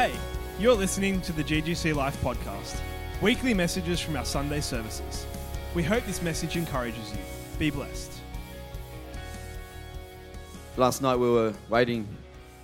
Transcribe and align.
Hey, 0.00 0.14
you're 0.58 0.74
listening 0.74 1.20
to 1.20 1.32
the 1.34 1.44
GGC 1.44 1.94
Life 1.94 2.18
podcast, 2.22 2.80
weekly 3.20 3.52
messages 3.52 4.00
from 4.00 4.16
our 4.16 4.24
Sunday 4.24 4.62
services. 4.62 5.26
We 5.74 5.82
hope 5.82 6.06
this 6.06 6.22
message 6.22 6.56
encourages 6.56 7.12
you. 7.12 7.18
Be 7.58 7.68
blessed. 7.68 8.10
Last 10.78 11.02
night 11.02 11.16
we 11.16 11.28
were 11.28 11.52
waiting 11.68 12.08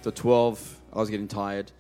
till 0.01 0.13
12. 0.13 0.81
I 0.95 0.99
was 0.99 1.11
getting 1.11 1.29
tired 1.29 1.71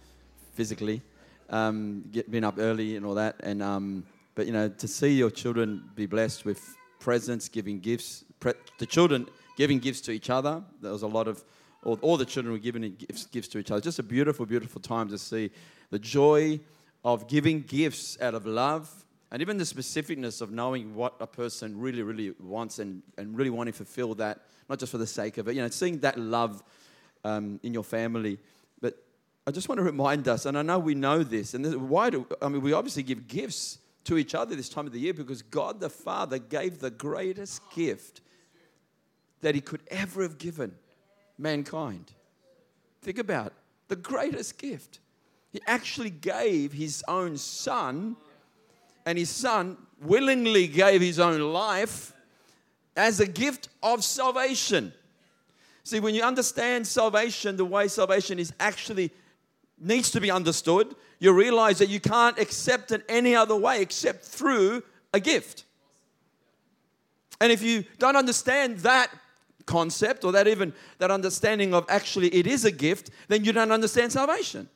physically, 0.53 1.01
um, 1.49 2.05
get, 2.13 2.31
being 2.31 2.45
up 2.45 2.57
early 2.59 2.97
and 2.97 3.07
all 3.07 3.15
that. 3.15 3.37
And, 3.41 3.63
um, 3.63 4.05
but, 4.35 4.45
you 4.45 4.53
know, 4.53 4.69
to 4.69 4.87
see 4.87 5.15
your 5.15 5.31
children 5.31 5.89
be 5.95 6.05
blessed 6.05 6.45
with 6.45 6.77
presents, 7.01 7.49
giving 7.49 7.81
gifts, 7.81 8.27
pre- 8.41 8.53
the 8.79 8.85
children 8.85 9.27
giving 9.57 9.79
gifts 9.79 10.03
to 10.03 10.11
each 10.11 10.29
other. 10.29 10.63
There 10.83 10.93
was 10.93 11.01
a 11.01 11.07
lot 11.07 11.27
of, 11.27 11.43
all, 11.87 11.99
all 12.03 12.17
the 12.17 12.25
children 12.25 12.53
were 12.53 12.59
giving 12.59 12.83
gifts, 12.97 13.27
gifts 13.27 13.49
to 13.49 13.59
each 13.59 13.71
other. 13.71 13.81
Just 13.81 14.01
a 14.01 14.03
beautiful, 14.03 14.45
beautiful 14.45 14.81
time 14.81 15.09
to 15.09 15.19
see 15.19 15.51
the 15.91 15.99
joy 15.99 16.59
of 17.05 17.29
giving 17.29 17.63
gifts 17.63 18.21
out 18.21 18.35
of 18.35 18.45
love 18.45 19.05
and 19.31 19.41
even 19.41 19.57
the 19.57 19.65
specificness 19.65 20.41
of 20.41 20.51
knowing 20.51 20.95
what 20.97 21.15
a 21.21 21.27
person 21.27 21.79
really, 21.79 22.03
really 22.03 22.35
wants 22.41 22.81
and, 22.81 23.03
and 23.17 23.37
really 23.37 23.51
wanting 23.51 23.73
to 23.73 23.77
fulfill 23.77 24.15
that, 24.17 24.41
not 24.69 24.81
just 24.81 24.91
for 24.91 24.99
the 24.99 25.07
sake 25.07 25.39
of 25.39 25.47
it, 25.47 25.55
you 25.55 25.63
know, 25.63 25.69
seeing 25.69 25.99
that 26.01 26.19
love 26.19 26.63
um, 27.25 27.61
in 27.63 27.73
your 27.73 27.85
family. 27.85 28.39
But 28.81 29.01
I 29.47 29.53
just 29.53 29.69
want 29.69 29.79
to 29.79 29.85
remind 29.85 30.27
us, 30.27 30.45
and 30.47 30.59
I 30.59 30.63
know 30.63 30.81
we 30.81 30.97
know 30.97 31.23
this, 31.23 31.55
and 31.55 31.65
this, 31.65 31.77
why 31.77 32.11
do, 32.11 32.27
I 32.43 32.49
mean, 32.49 32.63
we 32.63 32.73
obviously 32.73 33.05
give 33.05 33.29
gifts 33.29 33.79
to 34.05 34.19
each 34.19 34.35
other 34.35 34.57
this 34.57 34.69
time 34.69 34.87
of 34.87 34.93
the 34.93 35.01
year 35.01 35.15
because 35.15 35.43
God 35.43 35.79
the 35.79 35.91
Father 35.91 36.39
gave 36.39 36.81
the 36.81 36.91
greatest 36.91 37.61
gift 37.75 38.23
that 39.41 39.55
He 39.55 39.61
could 39.61 39.83
ever 39.89 40.23
have 40.23 40.39
given 40.39 40.75
mankind. 41.39 42.13
Think 43.03 43.19
about 43.19 43.49
it, 43.49 43.53
the 43.89 43.97
greatest 43.97 44.59
gift. 44.59 45.01
He 45.53 45.61
actually 45.67 46.11
gave 46.11 46.73
His 46.73 47.05
own 47.09 47.37
Son 47.37 48.17
and 49.07 49.17
his 49.17 49.31
son 49.31 49.79
willingly 50.03 50.67
gave 50.67 51.01
his 51.01 51.19
own 51.19 51.41
life 51.41 52.13
as 52.97 53.21
a 53.21 53.27
gift 53.27 53.69
of 53.83 54.05
salvation. 54.05 54.93
See, 55.85 56.01
when 56.01 56.15
you 56.15 56.25
understand 56.25 56.87
salvation, 56.87 57.57
the 57.57 57.65
way 57.65 57.87
salvation 57.87 58.41
is 58.41 58.53
actually 58.59 59.13
needs 59.79 60.11
to 60.11 60.21
be 60.21 60.31
understood, 60.31 60.97
you 61.21 61.33
realize 61.33 61.79
that 61.79 61.89
you 61.89 62.01
can't 62.01 62.39
accept 62.39 62.91
it 62.91 63.05
any 63.09 63.37
other 63.37 63.55
way 63.55 63.81
except 63.81 64.25
through 64.25 64.83
a 65.15 65.21
gift. 65.21 65.65
And 67.41 67.53
if 67.53 67.63
you 67.63 67.85
don't 67.99 68.17
understand 68.17 68.79
that 68.79 69.11
concept 69.67 70.25
or 70.25 70.33
that 70.33 70.49
even 70.49 70.73
that 70.99 71.11
understanding 71.11 71.75
of 71.75 71.85
actually 71.89 72.29
it 72.29 72.47
is 72.47 72.65
a 72.65 72.71
gift, 72.71 73.11
then 73.29 73.45
you 73.45 73.53
don't 73.53 73.73
understand 73.73 74.13
salvation. 74.13 74.69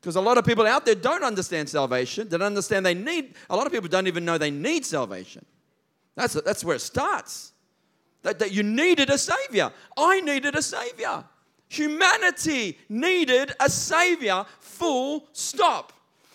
Because 0.00 0.16
a 0.16 0.20
lot 0.20 0.36
of 0.36 0.44
people 0.44 0.66
out 0.66 0.84
there 0.84 0.94
don't 0.94 1.22
understand 1.22 1.68
salvation. 1.68 2.28
They 2.28 2.36
don't 2.36 2.46
understand 2.46 2.84
they 2.84 2.94
need, 2.94 3.34
a 3.48 3.56
lot 3.56 3.66
of 3.66 3.72
people 3.72 3.88
don't 3.88 4.06
even 4.06 4.24
know 4.24 4.36
they 4.36 4.50
need 4.50 4.84
salvation. 4.84 5.44
That's, 6.16 6.34
that's 6.34 6.64
where 6.64 6.76
it 6.76 6.80
starts. 6.80 7.52
That, 8.22 8.38
that 8.40 8.52
you 8.52 8.62
needed 8.62 9.10
a 9.10 9.18
savior. 9.18 9.72
I 9.96 10.20
needed 10.20 10.54
a 10.54 10.62
savior. 10.62 11.24
Humanity 11.68 12.78
needed 12.88 13.52
a 13.58 13.70
savior, 13.70 14.44
full 14.60 15.26
stop. 15.32 15.92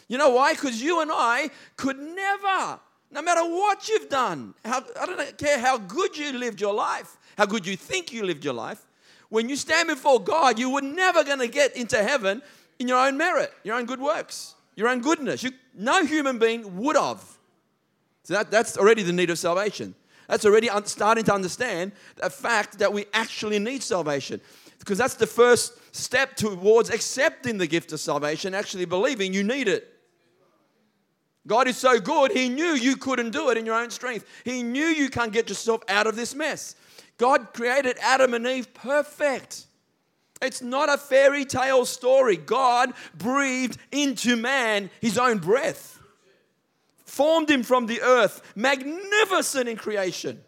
You 0.07 0.17
know 0.17 0.29
why? 0.29 0.53
Because 0.53 0.81
you 0.81 1.01
and 1.01 1.11
I 1.13 1.49
could 1.75 1.99
never, 1.99 2.79
no 3.17 3.23
matter 3.23 3.41
what 3.41 3.89
you've 3.89 4.09
done, 4.09 4.53
how, 4.63 4.83
I 5.01 5.07
don't 5.07 5.37
care 5.39 5.57
how 5.57 5.79
good 5.79 6.15
you 6.15 6.37
lived 6.37 6.61
your 6.61 6.75
life, 6.75 7.17
how 7.35 7.47
good 7.47 7.65
you 7.65 7.75
think 7.75 8.13
you 8.13 8.23
lived 8.23 8.45
your 8.45 8.53
life, 8.53 8.85
when 9.29 9.49
you 9.49 9.55
stand 9.55 9.87
before 9.87 10.19
God, 10.19 10.59
you 10.59 10.69
were 10.69 10.83
never 10.83 11.23
going 11.23 11.39
to 11.39 11.47
get 11.47 11.75
into 11.75 11.97
heaven 11.97 12.43
in 12.77 12.87
your 12.87 12.99
own 12.99 13.17
merit, 13.17 13.51
your 13.63 13.75
own 13.75 13.85
good 13.85 13.99
works, 13.99 14.53
your 14.75 14.87
own 14.87 15.01
goodness. 15.01 15.41
You, 15.41 15.49
no 15.73 16.05
human 16.05 16.37
being 16.37 16.77
would 16.77 16.95
have. 16.95 17.23
So 18.21 18.35
that, 18.35 18.51
that's 18.51 18.77
already 18.77 19.01
the 19.01 19.13
need 19.13 19.31
of 19.31 19.39
salvation. 19.39 19.95
That's 20.27 20.45
already 20.45 20.69
starting 20.85 21.23
to 21.23 21.33
understand 21.33 21.93
the 22.17 22.29
fact 22.29 22.77
that 22.77 22.93
we 22.93 23.07
actually 23.15 23.57
need 23.57 23.81
salvation. 23.81 24.41
Because 24.77 24.99
that's 24.99 25.15
the 25.15 25.25
first 25.25 25.73
step 25.91 26.35
towards 26.35 26.91
accepting 26.91 27.57
the 27.57 27.65
gift 27.65 27.91
of 27.93 27.99
salvation, 27.99 28.53
actually 28.53 28.85
believing 28.85 29.33
you 29.33 29.43
need 29.43 29.67
it. 29.67 29.96
God 31.47 31.67
is 31.67 31.77
so 31.77 31.99
good, 31.99 32.31
He 32.31 32.49
knew 32.49 32.75
you 32.75 32.97
couldn't 32.97 33.31
do 33.31 33.49
it 33.49 33.57
in 33.57 33.65
your 33.65 33.75
own 33.75 33.89
strength. 33.89 34.25
He 34.43 34.63
knew 34.63 34.85
you 34.85 35.09
can't 35.09 35.31
get 35.31 35.49
yourself 35.49 35.81
out 35.87 36.05
of 36.05 36.15
this 36.15 36.35
mess. 36.35 36.75
God 37.17 37.53
created 37.53 37.97
Adam 38.01 38.33
and 38.33 38.45
Eve 38.45 38.73
perfect. 38.73 39.65
It's 40.41 40.61
not 40.61 40.89
a 40.89 40.97
fairy 40.97 41.45
tale 41.45 41.85
story. 41.85 42.37
God 42.37 42.93
breathed 43.15 43.79
into 43.91 44.35
man 44.35 44.89
his 45.01 45.17
own 45.17 45.39
breath, 45.39 45.99
formed 47.05 47.49
him 47.49 47.63
from 47.63 47.87
the 47.87 48.01
earth, 48.01 48.41
magnificent 48.55 49.67
in 49.67 49.77
creation. 49.77 50.39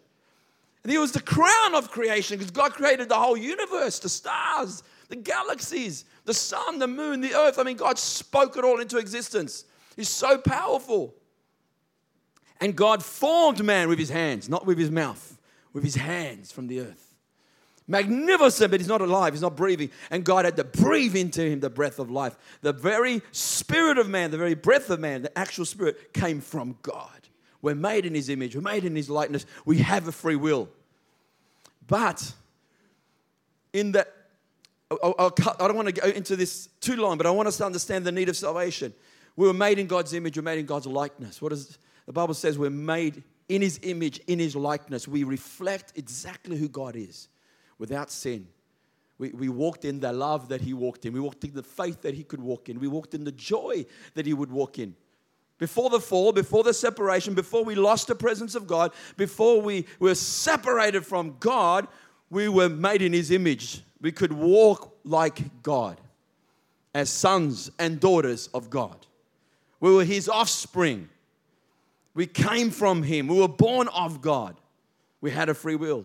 And 0.82 0.92
he 0.92 0.98
was 0.98 1.12
the 1.12 1.20
crown 1.20 1.74
of 1.74 1.90
creation 1.90 2.38
because 2.38 2.50
God 2.50 2.72
created 2.72 3.08
the 3.08 3.16
whole 3.16 3.36
universe, 3.36 3.98
the 3.98 4.08
stars, 4.08 4.82
the 5.08 5.16
galaxies, 5.16 6.04
the 6.24 6.32
sun, 6.32 6.78
the 6.78 6.86
moon, 6.86 7.20
the 7.20 7.34
earth. 7.34 7.58
I 7.58 7.64
mean, 7.64 7.76
God 7.76 7.98
spoke 7.98 8.56
it 8.56 8.64
all 8.64 8.80
into 8.80 8.96
existence. 8.98 9.64
He's 10.00 10.08
so 10.08 10.38
powerful. 10.38 11.14
And 12.60 12.76
God 12.76 13.04
formed 13.04 13.64
man 13.64 13.88
with 13.88 13.98
his 13.98 14.10
hands, 14.10 14.48
not 14.48 14.66
with 14.66 14.78
his 14.78 14.90
mouth, 14.90 15.38
with 15.72 15.84
his 15.84 15.94
hands 15.94 16.52
from 16.52 16.66
the 16.66 16.80
earth 16.80 17.10
magnificent, 17.90 18.70
but 18.70 18.80
he's 18.80 18.88
not 18.88 19.00
alive, 19.00 19.34
he's 19.34 19.42
not 19.42 19.56
breathing. 19.56 19.90
And 20.10 20.24
God 20.24 20.44
had 20.44 20.56
to 20.56 20.64
breathe 20.64 21.16
into 21.16 21.42
him 21.42 21.60
the 21.60 21.68
breath 21.68 21.98
of 21.98 22.10
life. 22.10 22.36
The 22.62 22.72
very 22.72 23.20
spirit 23.32 23.98
of 23.98 24.08
man, 24.08 24.30
the 24.30 24.38
very 24.38 24.54
breath 24.54 24.88
of 24.90 25.00
man, 25.00 25.22
the 25.22 25.38
actual 25.38 25.64
spirit 25.64 26.14
came 26.14 26.40
from 26.40 26.78
God. 26.82 27.28
We're 27.60 27.74
made 27.74 28.06
in 28.06 28.14
his 28.14 28.30
image, 28.30 28.54
we're 28.54 28.62
made 28.62 28.84
in 28.84 28.96
his 28.96 29.10
likeness, 29.10 29.44
we 29.66 29.78
have 29.78 30.08
a 30.08 30.12
free 30.12 30.36
will. 30.36 30.68
But 31.86 32.32
in 33.72 33.92
that, 33.92 34.14
I 34.90 35.32
don't 35.58 35.76
want 35.76 35.88
to 35.88 35.92
go 35.92 36.08
into 36.08 36.36
this 36.36 36.68
too 36.80 36.96
long, 36.96 37.18
but 37.18 37.26
I 37.26 37.30
want 37.30 37.48
us 37.48 37.56
to 37.58 37.66
understand 37.66 38.04
the 38.04 38.12
need 38.12 38.28
of 38.28 38.36
salvation. 38.36 38.94
We 39.36 39.46
were 39.46 39.54
made 39.54 39.78
in 39.78 39.86
God's 39.86 40.12
image, 40.12 40.36
we're 40.36 40.42
made 40.42 40.58
in 40.58 40.66
God's 40.66 40.86
likeness. 40.86 41.40
What 41.40 41.52
is 41.52 41.78
the 42.06 42.12
Bible 42.12 42.34
says 42.34 42.58
we're 42.58 42.70
made 42.70 43.22
in 43.48 43.62
his 43.62 43.80
image, 43.82 44.20
in 44.26 44.38
his 44.38 44.54
likeness. 44.54 45.08
We 45.08 45.24
reflect 45.24 45.92
exactly 45.96 46.56
who 46.56 46.68
God 46.68 46.96
is 46.96 47.28
without 47.78 48.10
sin. 48.10 48.48
We, 49.18 49.30
we 49.30 49.48
walked 49.48 49.84
in 49.84 50.00
the 50.00 50.12
love 50.12 50.48
that 50.48 50.60
he 50.60 50.72
walked 50.72 51.04
in. 51.04 51.12
We 51.12 51.20
walked 51.20 51.44
in 51.44 51.52
the 51.52 51.62
faith 51.62 52.02
that 52.02 52.14
he 52.14 52.22
could 52.22 52.40
walk 52.40 52.68
in. 52.68 52.80
We 52.80 52.88
walked 52.88 53.12
in 53.12 53.24
the 53.24 53.32
joy 53.32 53.84
that 54.14 54.24
he 54.24 54.32
would 54.32 54.50
walk 54.50 54.78
in. 54.78 54.94
Before 55.58 55.90
the 55.90 56.00
fall, 56.00 56.32
before 56.32 56.62
the 56.62 56.72
separation, 56.72 57.34
before 57.34 57.64
we 57.64 57.74
lost 57.74 58.06
the 58.06 58.14
presence 58.14 58.54
of 58.54 58.66
God, 58.66 58.92
before 59.16 59.60
we 59.60 59.84
were 59.98 60.14
separated 60.14 61.04
from 61.04 61.36
God, 61.38 61.86
we 62.30 62.48
were 62.48 62.68
made 62.68 63.02
in 63.02 63.12
his 63.12 63.30
image. 63.30 63.82
We 64.00 64.10
could 64.10 64.32
walk 64.32 64.96
like 65.04 65.62
God 65.62 66.00
as 66.94 67.10
sons 67.10 67.70
and 67.78 68.00
daughters 68.00 68.48
of 68.54 68.70
God. 68.70 69.06
We 69.80 69.92
were 69.92 70.04
his 70.04 70.28
offspring. 70.28 71.08
We 72.14 72.26
came 72.26 72.70
from 72.70 73.02
him. 73.02 73.28
We 73.28 73.38
were 73.38 73.48
born 73.48 73.88
of 73.88 74.20
God. 74.20 74.56
We 75.20 75.30
had 75.30 75.48
a 75.48 75.54
free 75.54 75.76
will. 75.76 76.04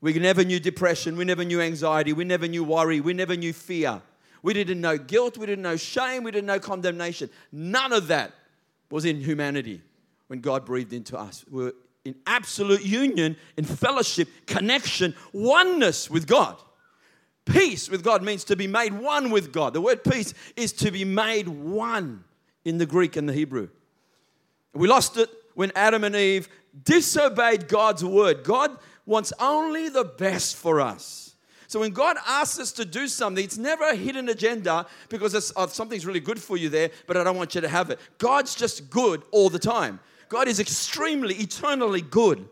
We 0.00 0.12
never 0.14 0.44
knew 0.44 0.58
depression. 0.58 1.16
We 1.16 1.24
never 1.24 1.44
knew 1.44 1.60
anxiety. 1.60 2.12
We 2.12 2.24
never 2.24 2.48
knew 2.48 2.64
worry. 2.64 3.00
We 3.00 3.14
never 3.14 3.36
knew 3.36 3.52
fear. 3.52 4.02
We 4.42 4.52
didn't 4.52 4.80
know 4.80 4.98
guilt. 4.98 5.38
We 5.38 5.46
didn't 5.46 5.62
know 5.62 5.76
shame. 5.76 6.24
We 6.24 6.32
didn't 6.32 6.46
know 6.46 6.58
condemnation. 6.58 7.30
None 7.52 7.92
of 7.92 8.08
that 8.08 8.32
was 8.90 9.04
in 9.04 9.20
humanity 9.20 9.80
when 10.26 10.40
God 10.40 10.64
breathed 10.64 10.92
into 10.92 11.16
us. 11.16 11.44
We 11.48 11.64
were 11.64 11.74
in 12.04 12.16
absolute 12.26 12.84
union, 12.84 13.36
in 13.56 13.64
fellowship, 13.64 14.28
connection, 14.46 15.14
oneness 15.32 16.10
with 16.10 16.26
God. 16.26 16.56
Peace 17.44 17.88
with 17.88 18.02
God 18.02 18.22
means 18.24 18.42
to 18.44 18.56
be 18.56 18.66
made 18.66 18.92
one 18.92 19.30
with 19.30 19.52
God. 19.52 19.72
The 19.72 19.80
word 19.80 20.02
peace 20.02 20.34
is 20.56 20.72
to 20.74 20.90
be 20.90 21.04
made 21.04 21.48
one 21.48 22.24
in 22.64 22.78
the 22.78 22.86
Greek 22.86 23.16
and 23.16 23.28
the 23.28 23.32
Hebrew. 23.32 23.68
We 24.74 24.88
lost 24.88 25.16
it 25.16 25.28
when 25.54 25.72
Adam 25.74 26.04
and 26.04 26.16
Eve 26.16 26.48
disobeyed 26.84 27.68
God's 27.68 28.04
word. 28.04 28.44
God 28.44 28.76
wants 29.04 29.32
only 29.38 29.88
the 29.88 30.04
best 30.04 30.56
for 30.56 30.80
us. 30.80 31.34
So 31.66 31.80
when 31.80 31.92
God 31.92 32.16
asks 32.26 32.58
us 32.58 32.72
to 32.72 32.84
do 32.84 33.08
something, 33.08 33.42
it's 33.42 33.56
never 33.56 33.84
a 33.84 33.96
hidden 33.96 34.28
agenda 34.28 34.86
because 35.08 35.52
oh, 35.56 35.66
something's 35.68 36.04
really 36.04 36.20
good 36.20 36.38
for 36.38 36.56
you 36.56 36.68
there, 36.68 36.90
but 37.06 37.16
I 37.16 37.24
don't 37.24 37.36
want 37.36 37.54
you 37.54 37.62
to 37.62 37.68
have 37.68 37.90
it. 37.90 37.98
God's 38.18 38.54
just 38.54 38.90
good 38.90 39.22
all 39.30 39.48
the 39.48 39.58
time. 39.58 39.98
God 40.28 40.48
is 40.48 40.60
extremely, 40.60 41.34
eternally 41.36 42.02
good. 42.02 42.46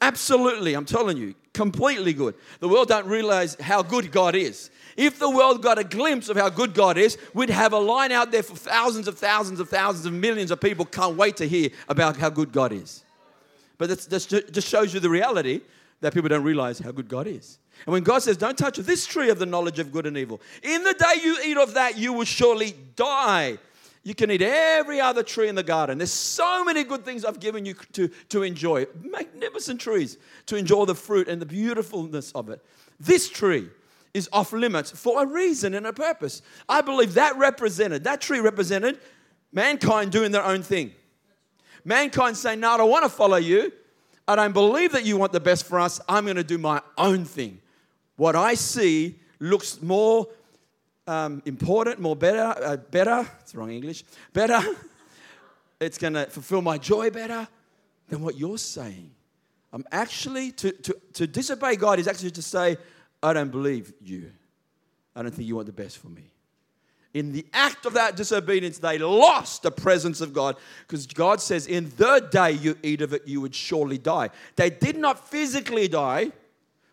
Absolutely, 0.00 0.74
I'm 0.74 0.86
telling 0.86 1.16
you, 1.16 1.34
completely 1.52 2.12
good. 2.14 2.34
The 2.60 2.68
world 2.68 2.88
don't 2.88 3.06
realize 3.06 3.54
how 3.60 3.82
good 3.82 4.10
God 4.10 4.34
is. 4.34 4.70
If 4.96 5.18
the 5.18 5.30
world 5.30 5.62
got 5.62 5.78
a 5.78 5.84
glimpse 5.84 6.28
of 6.28 6.36
how 6.36 6.48
good 6.48 6.74
God 6.74 6.96
is, 6.96 7.18
we'd 7.34 7.50
have 7.50 7.72
a 7.72 7.78
line 7.78 8.12
out 8.12 8.30
there 8.30 8.42
for 8.42 8.56
thousands 8.56 9.08
of 9.08 9.18
thousands 9.18 9.60
of 9.60 9.68
thousands 9.68 10.06
of 10.06 10.12
millions 10.12 10.50
of 10.50 10.60
people 10.60 10.84
can't 10.84 11.16
wait 11.16 11.36
to 11.36 11.46
hear 11.46 11.70
about 11.88 12.16
how 12.16 12.30
good 12.30 12.52
God 12.52 12.72
is. 12.72 13.04
But 13.78 13.88
that 13.88 14.48
just 14.52 14.68
shows 14.68 14.92
you 14.92 15.00
the 15.00 15.10
reality. 15.10 15.60
that 16.00 16.14
people 16.14 16.28
don't 16.28 16.44
realize 16.44 16.78
how 16.78 16.90
good 16.90 17.08
God 17.08 17.26
is. 17.26 17.58
And 17.86 17.92
when 17.92 18.02
God 18.02 18.22
says, 18.22 18.36
Don't 18.36 18.56
touch 18.56 18.78
this 18.78 19.06
tree 19.06 19.30
of 19.30 19.38
the 19.38 19.46
knowledge 19.46 19.78
of 19.78 19.92
good 19.92 20.06
and 20.06 20.16
evil, 20.16 20.40
in 20.62 20.82
the 20.82 20.94
day 20.94 21.22
you 21.22 21.36
eat 21.44 21.58
of 21.58 21.74
that, 21.74 21.98
you 21.98 22.12
will 22.12 22.24
surely 22.24 22.74
die. 22.96 23.58
You 24.02 24.14
can 24.14 24.30
eat 24.30 24.40
every 24.40 25.00
other 25.00 25.22
tree 25.22 25.48
in 25.48 25.54
the 25.54 25.62
garden. 25.62 25.98
There's 25.98 26.12
so 26.12 26.64
many 26.64 26.84
good 26.84 27.04
things 27.04 27.24
I've 27.24 27.40
given 27.40 27.66
you 27.66 27.74
to, 27.92 28.08
to 28.30 28.42
enjoy. 28.42 28.86
Magnificent 29.02 29.80
trees 29.80 30.16
to 30.46 30.56
enjoy 30.56 30.86
the 30.86 30.94
fruit 30.94 31.28
and 31.28 31.40
the 31.40 31.46
beautifulness 31.46 32.32
of 32.32 32.48
it. 32.48 32.64
This 32.98 33.28
tree 33.28 33.68
is 34.14 34.28
off 34.32 34.52
limits 34.52 34.90
for 34.90 35.22
a 35.22 35.26
reason 35.26 35.74
and 35.74 35.86
a 35.86 35.92
purpose. 35.92 36.40
I 36.68 36.80
believe 36.80 37.14
that 37.14 37.36
represented, 37.36 38.04
that 38.04 38.20
tree 38.20 38.40
represented 38.40 38.98
mankind 39.52 40.12
doing 40.12 40.32
their 40.32 40.44
own 40.44 40.62
thing. 40.62 40.92
Mankind 41.84 42.36
saying, 42.36 42.60
No, 42.60 42.70
I 42.70 42.76
don't 42.78 42.90
want 42.90 43.04
to 43.04 43.10
follow 43.10 43.36
you. 43.36 43.72
I 44.26 44.36
don't 44.36 44.52
believe 44.52 44.92
that 44.92 45.04
you 45.04 45.16
want 45.16 45.32
the 45.32 45.40
best 45.40 45.66
for 45.66 45.78
us. 45.78 46.00
I'm 46.08 46.24
going 46.24 46.36
to 46.36 46.44
do 46.44 46.58
my 46.58 46.80
own 46.96 47.24
thing. 47.24 47.60
What 48.16 48.36
I 48.36 48.54
see 48.54 49.18
looks 49.40 49.82
more 49.82 50.26
um, 51.10 51.42
important, 51.44 51.98
more 51.98 52.14
better, 52.14 52.54
uh, 52.64 52.76
better, 52.76 53.28
it's 53.40 53.54
wrong 53.54 53.72
English, 53.72 54.04
better. 54.32 54.60
it's 55.80 55.98
going 55.98 56.12
to 56.12 56.26
fulfill 56.26 56.62
my 56.62 56.78
joy 56.78 57.10
better 57.10 57.48
than 58.08 58.22
what 58.22 58.36
you're 58.36 58.58
saying. 58.58 59.10
I'm 59.72 59.84
actually, 59.90 60.52
to, 60.52 60.70
to, 60.70 60.96
to 61.14 61.26
disobey 61.26 61.74
God 61.76 61.98
is 61.98 62.06
actually 62.06 62.30
to 62.32 62.42
say, 62.42 62.76
I 63.22 63.32
don't 63.32 63.50
believe 63.50 63.92
you. 64.00 64.30
I 65.16 65.22
don't 65.22 65.32
think 65.32 65.48
you 65.48 65.56
want 65.56 65.66
the 65.66 65.72
best 65.72 65.98
for 65.98 66.08
me. 66.08 66.30
In 67.12 67.32
the 67.32 67.44
act 67.52 67.86
of 67.86 67.94
that 67.94 68.14
disobedience, 68.14 68.78
they 68.78 68.98
lost 68.98 69.64
the 69.64 69.72
presence 69.72 70.20
of 70.20 70.32
God 70.32 70.56
because 70.86 71.08
God 71.08 71.40
says, 71.40 71.66
In 71.66 71.90
the 71.96 72.28
day 72.30 72.52
you 72.52 72.78
eat 72.84 73.02
of 73.02 73.12
it, 73.12 73.26
you 73.26 73.40
would 73.40 73.54
surely 73.54 73.98
die. 73.98 74.30
They 74.54 74.70
did 74.70 74.96
not 74.96 75.28
physically 75.28 75.88
die 75.88 76.30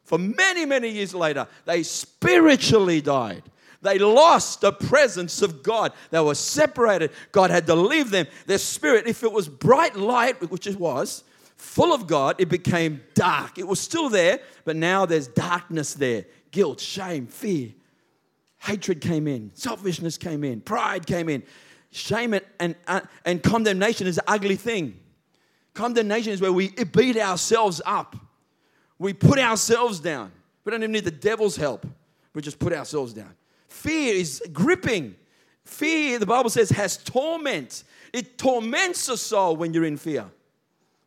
for 0.07 0.17
many, 0.17 0.65
many 0.65 0.89
years 0.89 1.13
later, 1.13 1.47
they 1.65 1.83
spiritually 1.83 3.01
died. 3.01 3.43
They 3.81 3.99
lost 3.99 4.61
the 4.61 4.71
presence 4.71 5.41
of 5.41 5.61
God. 5.63 5.93
They 6.09 6.19
were 6.19 6.35
separated. 6.35 7.11
God 7.31 7.51
had 7.51 7.67
to 7.67 7.75
leave 7.75 8.09
them. 8.09 8.27
Their 8.45 8.57
spirit, 8.57 9.07
if 9.07 9.23
it 9.23 9.31
was 9.31 9.47
bright 9.47 9.95
light, 9.95 10.49
which 10.49 10.67
it 10.67 10.79
was, 10.79 11.23
full 11.57 11.93
of 11.93 12.07
God, 12.07 12.35
it 12.39 12.49
became 12.49 13.01
dark. 13.13 13.57
It 13.57 13.67
was 13.67 13.79
still 13.79 14.09
there, 14.09 14.39
but 14.65 14.75
now 14.75 15.05
there's 15.05 15.27
darkness 15.27 15.93
there 15.93 16.25
guilt, 16.51 16.79
shame, 16.79 17.27
fear. 17.27 17.71
Hatred 18.59 19.01
came 19.01 19.27
in, 19.27 19.51
selfishness 19.53 20.17
came 20.17 20.43
in, 20.43 20.61
pride 20.61 21.05
came 21.05 21.29
in. 21.29 21.43
Shame 21.91 22.33
and, 22.33 22.43
and, 22.59 22.75
uh, 22.87 23.01
and 23.25 23.41
condemnation 23.41 24.07
is 24.07 24.17
an 24.17 24.23
ugly 24.27 24.55
thing. 24.55 24.99
Condemnation 25.73 26.33
is 26.33 26.41
where 26.41 26.51
we 26.51 26.69
beat 26.69 27.17
ourselves 27.17 27.81
up. 27.85 28.15
We 28.99 29.13
put 29.13 29.39
ourselves 29.39 29.99
down. 29.99 30.31
We 30.65 30.71
don't 30.71 30.81
even 30.81 30.91
need 30.91 31.05
the 31.05 31.11
devil's 31.11 31.55
help. 31.55 31.85
We 32.33 32.41
just 32.41 32.59
put 32.59 32.73
ourselves 32.73 33.13
down. 33.13 33.35
Fear 33.67 34.15
is 34.15 34.41
gripping. 34.53 35.15
Fear, 35.65 36.19
the 36.19 36.25
Bible 36.25 36.49
says, 36.49 36.69
has 36.71 36.97
torment. 36.97 37.83
It 38.13 38.37
torments 38.37 39.09
a 39.09 39.17
soul 39.17 39.55
when 39.55 39.73
you're 39.73 39.85
in 39.85 39.97
fear. 39.97 40.25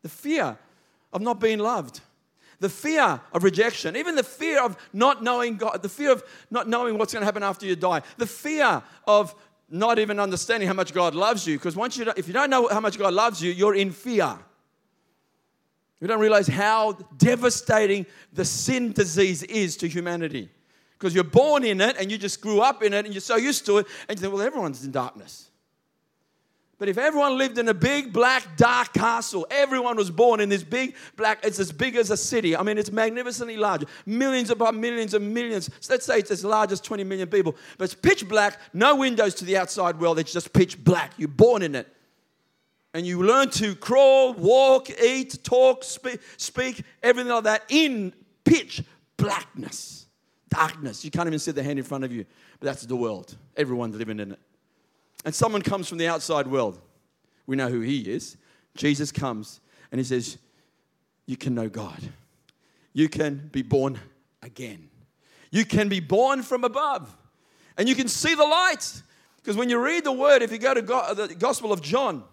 The 0.02 0.08
fear 0.08 0.56
of 1.12 1.20
not 1.20 1.40
being 1.40 1.58
loved, 1.58 2.00
the 2.60 2.68
fear 2.68 3.20
of 3.32 3.42
rejection, 3.42 3.96
even 3.96 4.14
the 4.14 4.22
fear 4.22 4.62
of 4.62 4.76
not 4.92 5.22
knowing 5.22 5.56
God, 5.56 5.82
the 5.82 5.88
fear 5.88 6.12
of 6.12 6.22
not 6.50 6.68
knowing 6.68 6.98
what's 6.98 7.12
going 7.12 7.22
to 7.22 7.26
happen 7.26 7.42
after 7.42 7.66
you 7.66 7.74
die, 7.74 8.02
the 8.18 8.26
fear 8.26 8.82
of 9.06 9.34
not 9.70 9.98
even 9.98 10.18
understanding 10.18 10.66
how 10.66 10.74
much 10.74 10.92
God 10.92 11.14
loves 11.14 11.46
you. 11.46 11.56
Because 11.56 11.76
once 11.76 11.96
you, 11.96 12.12
if 12.16 12.26
you 12.26 12.34
don't 12.34 12.50
know 12.50 12.68
how 12.68 12.80
much 12.80 12.98
God 12.98 13.14
loves 13.14 13.42
you, 13.42 13.50
you're 13.52 13.74
in 13.74 13.92
fear. 13.92 14.38
You 16.00 16.06
don't 16.06 16.20
realize 16.20 16.48
how 16.48 16.92
devastating 17.16 18.06
the 18.32 18.44
sin 18.44 18.92
disease 18.92 19.42
is 19.42 19.76
to 19.78 19.88
humanity. 19.88 20.48
Because 21.00 21.14
you're 21.14 21.24
born 21.24 21.64
in 21.64 21.80
it 21.80 21.96
and 21.98 22.12
you 22.12 22.18
just 22.18 22.42
grew 22.42 22.60
up 22.60 22.82
in 22.82 22.92
it 22.92 23.06
and 23.06 23.14
you're 23.14 23.22
so 23.22 23.36
used 23.36 23.66
to 23.66 23.78
it, 23.78 23.86
and 24.06 24.18
you 24.18 24.20
think, 24.20 24.32
well, 24.32 24.42
everyone's 24.42 24.84
in 24.84 24.92
darkness. 24.92 25.50
But 26.78 26.88
if 26.88 26.96
everyone 26.96 27.36
lived 27.36 27.58
in 27.58 27.68
a 27.68 27.74
big, 27.74 28.10
black, 28.12 28.56
dark 28.56 28.94
castle, 28.94 29.46
everyone 29.50 29.96
was 29.96 30.10
born 30.10 30.40
in 30.40 30.48
this 30.48 30.62
big, 30.62 30.94
black, 31.14 31.44
it's 31.44 31.58
as 31.58 31.72
big 31.72 31.96
as 31.96 32.10
a 32.10 32.16
city. 32.16 32.56
I 32.56 32.62
mean, 32.62 32.78
it's 32.78 32.90
magnificently 32.90 33.58
large. 33.58 33.84
Millions 34.06 34.48
upon 34.48 34.80
millions 34.80 35.12
and 35.12 35.34
millions. 35.34 35.68
So 35.80 35.92
let's 35.92 36.06
say 36.06 36.18
it's 36.18 36.30
as 36.30 36.42
large 36.42 36.72
as 36.72 36.80
20 36.80 37.04
million 37.04 37.28
people. 37.28 37.54
But 37.76 37.84
it's 37.84 37.94
pitch 37.94 38.26
black, 38.26 38.58
no 38.72 38.96
windows 38.96 39.34
to 39.36 39.44
the 39.44 39.58
outside 39.58 40.00
world. 40.00 40.18
It's 40.18 40.32
just 40.32 40.54
pitch 40.54 40.82
black. 40.82 41.12
You're 41.18 41.28
born 41.28 41.62
in 41.62 41.74
it. 41.74 41.86
And 42.94 43.06
you 43.06 43.22
learn 43.22 43.50
to 43.50 43.74
crawl, 43.74 44.32
walk, 44.32 44.88
eat, 45.02 45.44
talk, 45.44 45.84
speak, 45.84 46.20
speak 46.38 46.82
everything 47.02 47.30
like 47.30 47.44
that 47.44 47.64
in 47.68 48.14
pitch 48.44 48.82
blackness, 49.18 49.99
darkness. 50.50 51.04
You 51.04 51.10
can't 51.10 51.26
even 51.26 51.38
see 51.38 51.52
the 51.52 51.62
hand 51.62 51.78
in 51.78 51.84
front 51.84 52.04
of 52.04 52.12
you. 52.12 52.26
But 52.58 52.66
that's 52.66 52.82
the 52.86 52.96
world. 52.96 53.36
Everyone's 53.56 53.96
living 53.96 54.20
in 54.20 54.32
it 54.32 54.38
and 55.24 55.34
someone 55.34 55.62
comes 55.62 55.88
from 55.88 55.98
the 55.98 56.08
outside 56.08 56.46
world, 56.46 56.80
we 57.46 57.56
know 57.56 57.68
who 57.68 57.80
he 57.80 58.00
is. 58.00 58.36
Jesus 58.76 59.12
comes 59.12 59.60
and 59.90 59.98
he 59.98 60.04
says, 60.04 60.38
You 61.26 61.36
can 61.36 61.54
know 61.54 61.68
God. 61.68 62.00
You 62.92 63.08
can 63.08 63.48
be 63.52 63.62
born 63.62 63.98
again. 64.42 64.88
You 65.50 65.64
can 65.64 65.88
be 65.88 66.00
born 66.00 66.42
from 66.42 66.64
above. 66.64 67.16
And 67.76 67.88
you 67.88 67.94
can 67.94 68.08
see 68.08 68.34
the 68.34 68.44
light. 68.44 69.02
Because 69.36 69.56
when 69.56 69.68
you 69.70 69.82
read 69.82 70.04
the 70.04 70.12
word, 70.12 70.42
if 70.42 70.52
you 70.52 70.58
go 70.58 70.74
to 70.74 70.82
the 70.82 71.34
Gospel 71.38 71.72
of 71.72 71.82
John, 71.82 72.24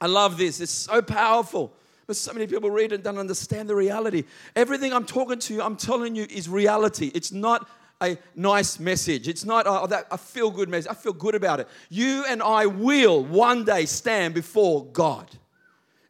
I 0.00 0.06
love 0.06 0.36
this. 0.36 0.60
It's 0.60 0.72
so 0.72 1.00
powerful. 1.00 1.72
But 2.06 2.16
so 2.16 2.32
many 2.32 2.46
people 2.46 2.70
read 2.70 2.92
and 2.92 3.02
don't 3.02 3.18
understand 3.18 3.68
the 3.68 3.74
reality. 3.74 4.24
Everything 4.54 4.92
I'm 4.92 5.06
talking 5.06 5.38
to 5.38 5.54
you, 5.54 5.62
I'm 5.62 5.76
telling 5.76 6.14
you, 6.14 6.26
is 6.28 6.48
reality. 6.48 7.10
It's 7.14 7.32
not 7.32 7.68
a 8.02 8.18
nice 8.34 8.78
message. 8.78 9.28
It's 9.28 9.44
not 9.44 9.66
a, 9.66 9.86
that, 9.88 10.06
a 10.10 10.18
feel 10.18 10.50
good 10.50 10.68
message. 10.68 10.90
I 10.90 10.94
feel 10.94 11.12
good 11.12 11.34
about 11.34 11.60
it. 11.60 11.68
You 11.88 12.24
and 12.28 12.42
I 12.42 12.66
will 12.66 13.24
one 13.24 13.64
day 13.64 13.86
stand 13.86 14.34
before 14.34 14.84
God. 14.86 15.30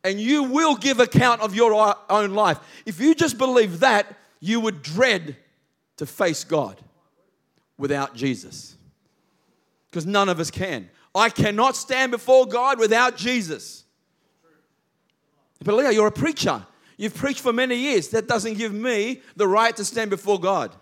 And 0.02 0.20
you 0.20 0.42
will 0.44 0.76
give 0.76 1.00
account 1.00 1.40
of 1.40 1.54
your 1.54 1.72
uh, 1.74 1.94
own 2.10 2.34
life. 2.34 2.58
If 2.84 3.00
you 3.00 3.14
just 3.14 3.38
believe 3.38 3.80
that, 3.80 4.06
you 4.40 4.60
would 4.60 4.82
dread 4.82 5.36
to 5.96 6.06
face 6.06 6.44
God 6.44 6.80
without 7.78 8.14
Jesus. 8.14 8.76
Because 9.90 10.04
none 10.04 10.28
of 10.28 10.40
us 10.40 10.50
can. 10.50 10.90
I 11.14 11.30
cannot 11.30 11.76
stand 11.76 12.10
before 12.10 12.46
God 12.46 12.78
without 12.78 13.16
Jesus. 13.16 13.84
But 15.62 15.74
Leo, 15.74 15.90
you're 15.90 16.06
a 16.06 16.12
preacher. 16.12 16.66
You've 16.96 17.14
preached 17.14 17.40
for 17.40 17.52
many 17.52 17.76
years. 17.76 18.08
That 18.08 18.28
doesn't 18.28 18.54
give 18.54 18.72
me 18.72 19.22
the 19.36 19.48
right 19.48 19.74
to 19.76 19.84
stand 19.84 20.10
before 20.10 20.40
God. 20.40 20.74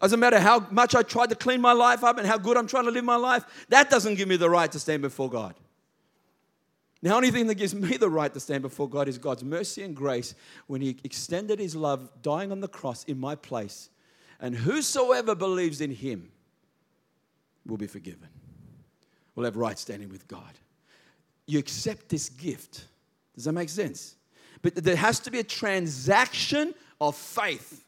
Doesn't 0.00 0.20
matter 0.20 0.38
how 0.38 0.66
much 0.70 0.94
I 0.94 1.02
try 1.02 1.26
to 1.26 1.34
clean 1.34 1.60
my 1.60 1.72
life 1.72 2.04
up 2.04 2.18
and 2.18 2.26
how 2.26 2.38
good 2.38 2.56
I'm 2.56 2.66
trying 2.66 2.84
to 2.84 2.90
live 2.90 3.04
my 3.04 3.16
life, 3.16 3.44
that 3.70 3.88
doesn't 3.88 4.16
give 4.16 4.28
me 4.28 4.36
the 4.36 4.50
right 4.50 4.70
to 4.70 4.78
stand 4.78 5.02
before 5.02 5.30
God. 5.30 5.54
The 7.02 7.14
only 7.14 7.30
thing 7.30 7.46
that 7.46 7.54
gives 7.54 7.74
me 7.74 7.96
the 7.96 8.08
right 8.08 8.32
to 8.32 8.40
stand 8.40 8.62
before 8.62 8.88
God 8.88 9.08
is 9.08 9.18
God's 9.18 9.44
mercy 9.44 9.82
and 9.82 9.94
grace 9.94 10.34
when 10.66 10.80
He 10.80 10.96
extended 11.04 11.58
His 11.58 11.76
love, 11.76 12.10
dying 12.22 12.52
on 12.52 12.60
the 12.60 12.68
cross 12.68 13.04
in 13.04 13.18
my 13.18 13.34
place. 13.34 13.90
And 14.40 14.54
whosoever 14.54 15.34
believes 15.34 15.80
in 15.80 15.90
Him 15.90 16.30
will 17.66 17.76
be 17.76 17.86
forgiven, 17.86 18.28
will 19.34 19.44
have 19.44 19.56
right 19.56 19.78
standing 19.78 20.08
with 20.08 20.26
God. 20.28 20.58
You 21.46 21.58
accept 21.58 22.08
this 22.08 22.28
gift. 22.28 22.86
Does 23.36 23.44
that 23.44 23.52
make 23.52 23.68
sense? 23.68 24.16
But 24.62 24.74
there 24.74 24.96
has 24.96 25.20
to 25.20 25.30
be 25.30 25.38
a 25.38 25.44
transaction 25.44 26.74
of 27.00 27.14
faith. 27.14 27.84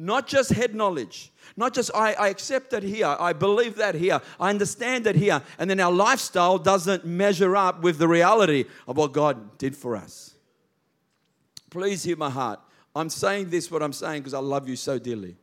Not 0.00 0.28
just 0.28 0.50
head 0.50 0.76
knowledge, 0.76 1.32
not 1.56 1.74
just 1.74 1.90
I, 1.92 2.12
I 2.12 2.28
accept 2.28 2.70
that 2.70 2.84
here, 2.84 3.16
I 3.18 3.32
believe 3.32 3.74
that 3.76 3.96
here, 3.96 4.20
I 4.38 4.50
understand 4.50 5.04
that 5.06 5.16
here, 5.16 5.42
and 5.58 5.68
then 5.68 5.80
our 5.80 5.90
lifestyle 5.90 6.56
doesn't 6.56 7.04
measure 7.04 7.56
up 7.56 7.82
with 7.82 7.98
the 7.98 8.06
reality 8.06 8.66
of 8.86 8.96
what 8.96 9.12
God 9.12 9.58
did 9.58 9.76
for 9.76 9.96
us. 9.96 10.36
Please 11.68 12.04
hear 12.04 12.16
my 12.16 12.30
heart. 12.30 12.60
I'm 12.94 13.10
saying 13.10 13.50
this, 13.50 13.72
what 13.72 13.82
I'm 13.82 13.92
saying, 13.92 14.20
because 14.20 14.34
I 14.34 14.38
love 14.38 14.68
you 14.68 14.76
so 14.76 15.00
dearly. 15.00 15.36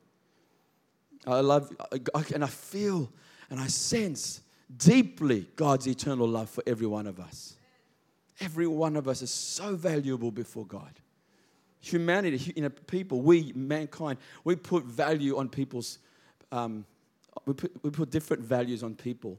I 1.27 1.41
love, 1.41 1.75
and 2.33 2.43
I 2.43 2.47
feel 2.47 3.11
and 3.49 3.59
I 3.59 3.67
sense 3.67 4.41
deeply 4.77 5.47
God's 5.55 5.87
eternal 5.87 6.27
love 6.27 6.49
for 6.49 6.63
every 6.65 6.87
one 6.87 7.07
of 7.07 7.19
us. 7.19 7.57
Every 8.39 8.67
one 8.67 8.95
of 8.95 9.07
us 9.07 9.21
is 9.21 9.31
so 9.31 9.75
valuable 9.75 10.31
before 10.31 10.65
God 10.65 10.99
humanity, 11.85 12.53
you 12.55 12.63
know, 12.63 12.69
people, 12.69 13.21
we, 13.21 13.53
mankind, 13.53 14.17
we 14.43 14.55
put 14.55 14.83
value 14.85 15.37
on 15.37 15.47
people's, 15.47 15.99
um, 16.51 16.83
we, 17.45 17.53
put, 17.53 17.71
we 17.83 17.91
put 17.91 18.09
different 18.09 18.43
values 18.43 18.81
on 18.81 18.95
people, 18.95 19.37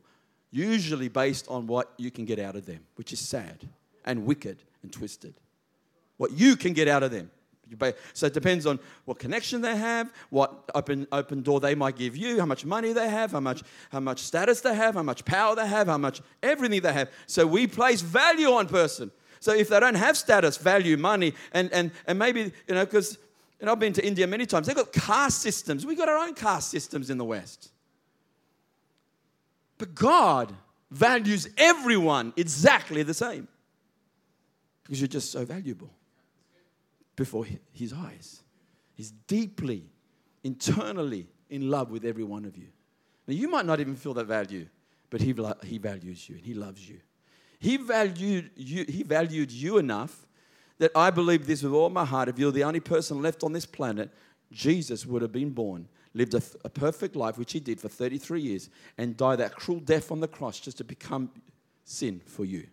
usually 0.52 1.08
based 1.08 1.48
on 1.48 1.66
what 1.66 1.92
you 1.96 2.10
can 2.10 2.24
get 2.24 2.38
out 2.38 2.54
of 2.54 2.64
them, 2.64 2.78
which 2.94 3.12
is 3.12 3.18
sad 3.18 3.68
and 4.04 4.24
wicked 4.24 4.58
and 4.82 4.92
twisted. 4.92 5.34
What 6.18 6.32
you 6.32 6.56
can 6.56 6.72
get 6.72 6.86
out 6.86 7.02
of 7.02 7.10
them. 7.10 7.30
So 8.12 8.26
it 8.26 8.32
depends 8.32 8.66
on 8.66 8.78
what 9.06 9.18
connection 9.18 9.60
they 9.60 9.76
have, 9.76 10.12
what 10.30 10.70
open, 10.74 11.06
open 11.10 11.42
door 11.42 11.60
they 11.60 11.74
might 11.74 11.96
give 11.96 12.16
you, 12.16 12.38
how 12.38 12.46
much 12.46 12.64
money 12.64 12.92
they 12.92 13.08
have, 13.08 13.32
how 13.32 13.40
much, 13.40 13.62
how 13.90 14.00
much 14.00 14.20
status 14.20 14.60
they 14.60 14.74
have, 14.74 14.94
how 14.94 15.02
much 15.02 15.24
power 15.24 15.56
they 15.56 15.66
have, 15.66 15.88
how 15.88 15.98
much 15.98 16.20
everything 16.42 16.80
they 16.80 16.92
have. 16.92 17.10
So 17.26 17.46
we 17.46 17.66
place 17.66 18.02
value 18.02 18.52
on 18.52 18.68
person. 18.68 19.10
So 19.40 19.52
if 19.52 19.68
they 19.68 19.80
don't 19.80 19.96
have 19.96 20.16
status, 20.16 20.56
value, 20.56 20.96
money, 20.96 21.34
and, 21.52 21.72
and, 21.72 21.90
and 22.06 22.18
maybe, 22.18 22.52
you 22.68 22.74
know, 22.74 22.84
because 22.84 23.18
And 23.60 23.70
I've 23.70 23.78
been 23.78 23.94
to 23.94 24.06
India 24.06 24.26
many 24.26 24.46
times. 24.46 24.66
They've 24.66 24.76
got 24.76 24.92
caste 24.92 25.40
systems. 25.40 25.86
We've 25.86 25.96
got 25.98 26.08
our 26.08 26.18
own 26.18 26.34
caste 26.34 26.70
systems 26.70 27.10
in 27.10 27.18
the 27.18 27.24
West. 27.24 27.70
But 29.78 29.94
God 29.94 30.54
values 30.90 31.48
everyone 31.56 32.32
exactly 32.36 33.02
the 33.02 33.14
same 33.14 33.48
because 34.82 35.00
you're 35.00 35.08
just 35.08 35.32
so 35.32 35.44
valuable 35.44 35.90
before 37.16 37.46
His 37.72 37.92
eyes. 37.92 38.42
He's 38.94 39.10
deeply, 39.10 39.84
internally 40.44 41.26
in 41.50 41.70
love 41.70 41.90
with 41.90 42.04
every 42.04 42.24
one 42.24 42.44
of 42.44 42.56
you. 42.56 42.68
Now, 43.26 43.34
you 43.34 43.48
might 43.48 43.66
not 43.66 43.80
even 43.80 43.96
feel 43.96 44.14
that 44.14 44.26
value, 44.26 44.66
but 45.10 45.20
He, 45.20 45.34
he 45.64 45.78
values 45.78 46.28
you 46.28 46.36
and 46.36 46.44
He 46.44 46.54
loves 46.54 46.88
you. 46.88 47.00
He 47.58 47.76
valued 47.76 48.50
you, 48.56 48.84
he 48.86 49.02
valued 49.02 49.50
you 49.50 49.78
enough 49.78 50.26
that 50.78 50.90
I 50.94 51.10
believe 51.10 51.46
this 51.46 51.62
with 51.62 51.72
all 51.72 51.88
my 51.88 52.04
heart. 52.04 52.28
If 52.28 52.38
you're 52.38 52.52
the 52.52 52.64
only 52.64 52.80
person 52.80 53.22
left 53.22 53.42
on 53.42 53.52
this 53.52 53.66
planet, 53.66 54.10
Jesus 54.52 55.06
would 55.06 55.22
have 55.22 55.32
been 55.32 55.50
born, 55.50 55.88
lived 56.14 56.34
a, 56.34 56.42
a 56.64 56.68
perfect 56.68 57.16
life, 57.16 57.38
which 57.38 57.52
he 57.52 57.60
did 57.60 57.80
for 57.80 57.88
33 57.88 58.40
years, 58.40 58.68
and 58.98 59.16
died 59.16 59.36
that 59.36 59.56
cruel 59.56 59.80
death 59.80 60.12
on 60.12 60.20
the 60.20 60.28
cross 60.28 60.60
just 60.60 60.76
to 60.78 60.84
become 60.84 61.30
sin 61.84 62.20
for 62.26 62.44
you. 62.44 62.66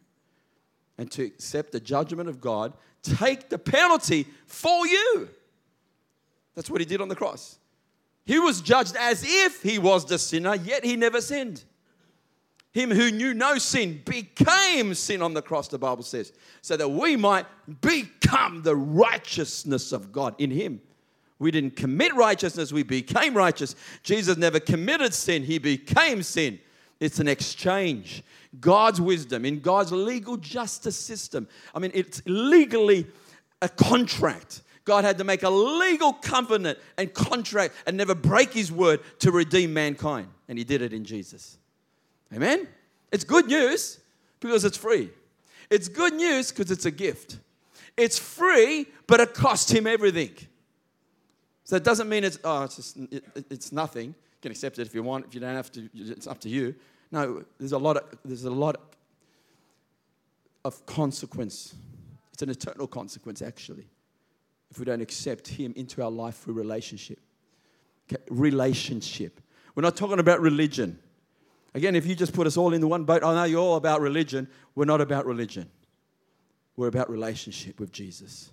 And 0.98 1.10
to 1.12 1.24
accept 1.24 1.72
the 1.72 1.80
judgment 1.80 2.30
of 2.30 2.40
God, 2.40 2.74
take 3.02 3.50
the 3.50 3.58
penalty 3.58 4.28
for 4.46 4.86
you. 4.86 5.30
That's 6.56 6.70
what 6.70 6.82
he 6.82 6.86
did 6.86 7.02
on 7.02 7.08
the 7.08 7.16
cross. 7.16 7.58
He 8.26 8.40
was 8.40 8.62
judged 8.62 8.96
as 8.96 9.24
if 9.26 9.62
he 9.62 9.80
was 9.80 10.06
the 10.06 10.18
sinner, 10.18 10.56
yet 10.56 10.86
he 10.86 10.96
never 10.96 11.20
sinned. 11.20 11.64
Him 12.74 12.90
who 12.90 13.12
knew 13.12 13.36
no 13.36 13.60
sin 13.60 14.02
became 14.04 14.96
sin 14.96 15.22
on 15.22 15.36
the 15.36 15.44
cross, 15.44 15.68
the 15.68 15.78
Bible 15.78 16.04
says, 16.04 16.34
so 16.62 16.76
that 16.76 16.90
we 16.90 17.16
might 17.16 17.46
become 17.82 18.64
the 18.64 18.76
righteousness 18.76 19.92
of 19.92 20.12
God 20.12 20.34
in 20.40 20.50
Him. 20.50 20.82
We 21.38 21.52
didn't 21.52 21.76
commit 21.76 22.16
righteousness, 22.16 22.72
we 22.72 22.82
became 22.82 23.36
righteous. 23.36 23.76
Jesus 24.02 24.38
never 24.38 24.60
committed 24.60 25.14
sin, 25.14 25.44
He 25.44 25.60
became 25.60 26.24
sin. 26.24 26.60
It's 27.04 27.20
an 27.20 27.28
exchange. 27.28 28.24
God's 28.62 29.02
wisdom 29.02 29.44
in 29.44 29.60
God's 29.60 29.92
legal 29.92 30.38
justice 30.38 30.96
system. 30.96 31.50
I 31.76 31.80
mean, 31.80 31.92
it's 31.94 32.22
legally 32.26 33.08
a 33.62 33.68
contract. 33.68 34.62
God 34.86 35.04
had 35.04 35.18
to 35.18 35.26
make 35.26 35.44
a 35.44 35.50
legal 35.50 36.14
covenant 36.14 36.80
and 36.98 37.14
contract 37.14 37.74
and 37.86 37.98
never 37.98 38.16
break 38.16 38.54
his 38.54 38.72
word 38.72 39.02
to 39.20 39.34
redeem 39.34 39.74
mankind. 39.74 40.30
And 40.48 40.58
he 40.58 40.64
did 40.64 40.82
it 40.82 40.94
in 40.94 41.04
Jesus. 41.04 41.58
Amen? 42.34 42.70
It's 43.12 43.26
good 43.26 43.48
news 43.48 44.00
because 44.40 44.64
it's 44.64 44.78
free. 44.78 45.10
It's 45.70 45.90
good 45.90 46.14
news 46.14 46.54
because 46.54 46.72
it's 46.72 46.86
a 46.86 46.92
gift. 46.92 47.38
It's 47.98 48.18
free, 48.18 48.86
but 49.08 49.20
it 49.20 49.34
cost 49.34 49.74
him 49.74 49.88
everything. 49.88 50.32
So 51.64 51.76
it 51.76 51.84
doesn't 51.84 52.10
mean 52.10 52.24
it's, 52.24 52.40
oh, 52.44 52.64
it's, 52.64 52.76
just, 52.76 52.98
it, 52.98 53.24
it's 53.50 53.72
nothing. 53.72 54.08
You 54.08 54.42
can 54.42 54.52
accept 54.52 54.80
it 54.80 54.88
if 54.88 54.94
you 54.94 55.04
want. 55.04 55.26
If 55.26 55.34
you 55.34 55.40
don't 55.40 55.56
have 55.56 55.72
to, 55.74 55.90
it's 55.94 56.28
up 56.28 56.40
to 56.42 56.50
you. 56.50 56.76
No, 57.12 57.44
there's 57.60 57.72
a 57.72 57.78
lot 57.78 57.98
of, 57.98 58.04
there's 58.26 58.44
a 58.46 58.52
lot 58.52 58.96
of 60.66 60.86
consequence. 60.86 61.76
It's 62.34 62.42
an 62.42 62.50
eternal 62.50 62.88
consequence, 62.88 63.42
actually, 63.42 63.88
if 64.72 64.80
we 64.80 64.86
don't 64.86 65.02
accept 65.02 65.48
him 65.48 65.74
into 65.76 66.04
our 66.04 66.10
life 66.10 66.38
through 66.38 66.56
relationship. 66.56 67.20
Okay, 68.12 68.22
relationship. 68.30 69.40
We're 69.76 69.84
not 69.84 69.96
talking 69.96 70.20
about 70.20 70.42
religion. 70.42 71.00
Again, 71.76 71.96
if 71.96 72.06
you 72.06 72.16
just 72.16 72.34
put 72.34 72.46
us 72.46 72.58
all 72.58 72.74
in 72.74 72.82
the 72.82 72.88
one 72.88 73.04
boat, 73.04 73.22
oh, 73.24 73.30
I 73.30 73.36
know 73.36 73.44
you're 73.46 73.62
all 73.62 73.76
about 73.76 74.02
religion. 74.02 74.48
We're 74.76 74.86
not 74.86 75.02
about 75.02 75.26
religion. 75.26 75.70
We're 76.76 76.88
about 76.88 77.10
relationship 77.10 77.80
with 77.80 77.92
Jesus. 77.92 78.52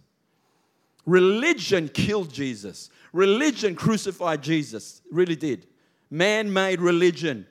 Religion 1.07 1.89
killed 1.89 2.33
Jesus. 2.33 2.91
Religion 3.13 3.75
crucified 3.75 4.43
Jesus. 4.43 5.03
really 5.11 5.37
did. 5.37 5.67
Man 6.11 6.53
made 6.53 6.81
religion 6.81 7.47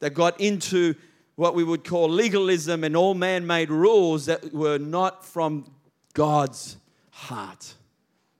that 0.00 0.14
got 0.14 0.40
into 0.40 0.94
what 1.36 1.54
we 1.54 1.62
would 1.62 1.84
call 1.84 2.08
legalism 2.08 2.82
and 2.82 2.96
all 2.96 3.14
man 3.14 3.46
made 3.46 3.70
rules 3.70 4.26
that 4.26 4.52
were 4.52 4.78
not 4.78 5.24
from 5.24 5.70
God's 6.14 6.76
heart 7.10 7.74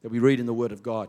that 0.02 0.10
we 0.10 0.18
read 0.18 0.40
in 0.40 0.46
the 0.46 0.54
Word 0.54 0.72
of 0.72 0.82
God. 0.82 1.08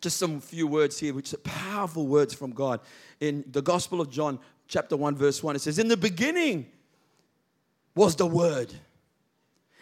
Just 0.00 0.18
some 0.18 0.40
few 0.40 0.66
words 0.66 0.98
here, 0.98 1.14
which 1.14 1.32
are 1.32 1.38
powerful 1.38 2.06
words 2.06 2.34
from 2.34 2.52
God 2.52 2.80
in 3.20 3.44
the 3.50 3.62
Gospel 3.62 4.00
of 4.00 4.10
John, 4.10 4.38
chapter 4.66 4.96
1, 4.96 5.16
verse 5.16 5.42
1, 5.42 5.56
it 5.56 5.60
says, 5.60 5.78
In 5.78 5.88
the 5.88 5.96
beginning 5.96 6.66
was 7.94 8.16
the 8.16 8.26
Word. 8.26 8.72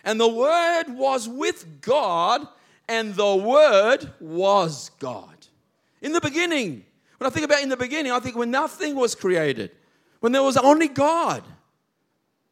And 0.04 0.18
the 0.18 0.28
Word 0.28 0.84
was 0.88 1.28
with 1.28 1.80
God, 1.80 2.46
and 2.88 3.14
the 3.14 3.36
Word 3.36 4.12
was 4.20 4.90
God. 4.98 5.34
In 6.02 6.12
the 6.12 6.20
beginning. 6.20 6.84
When 7.18 7.30
I 7.30 7.30
think 7.30 7.44
about 7.44 7.62
in 7.62 7.68
the 7.68 7.76
beginning, 7.76 8.12
I 8.12 8.20
think 8.20 8.36
when 8.36 8.50
nothing 8.50 8.94
was 8.94 9.14
created, 9.14 9.72
when 10.20 10.32
there 10.32 10.42
was 10.42 10.56
only 10.56 10.88
God. 10.88 11.44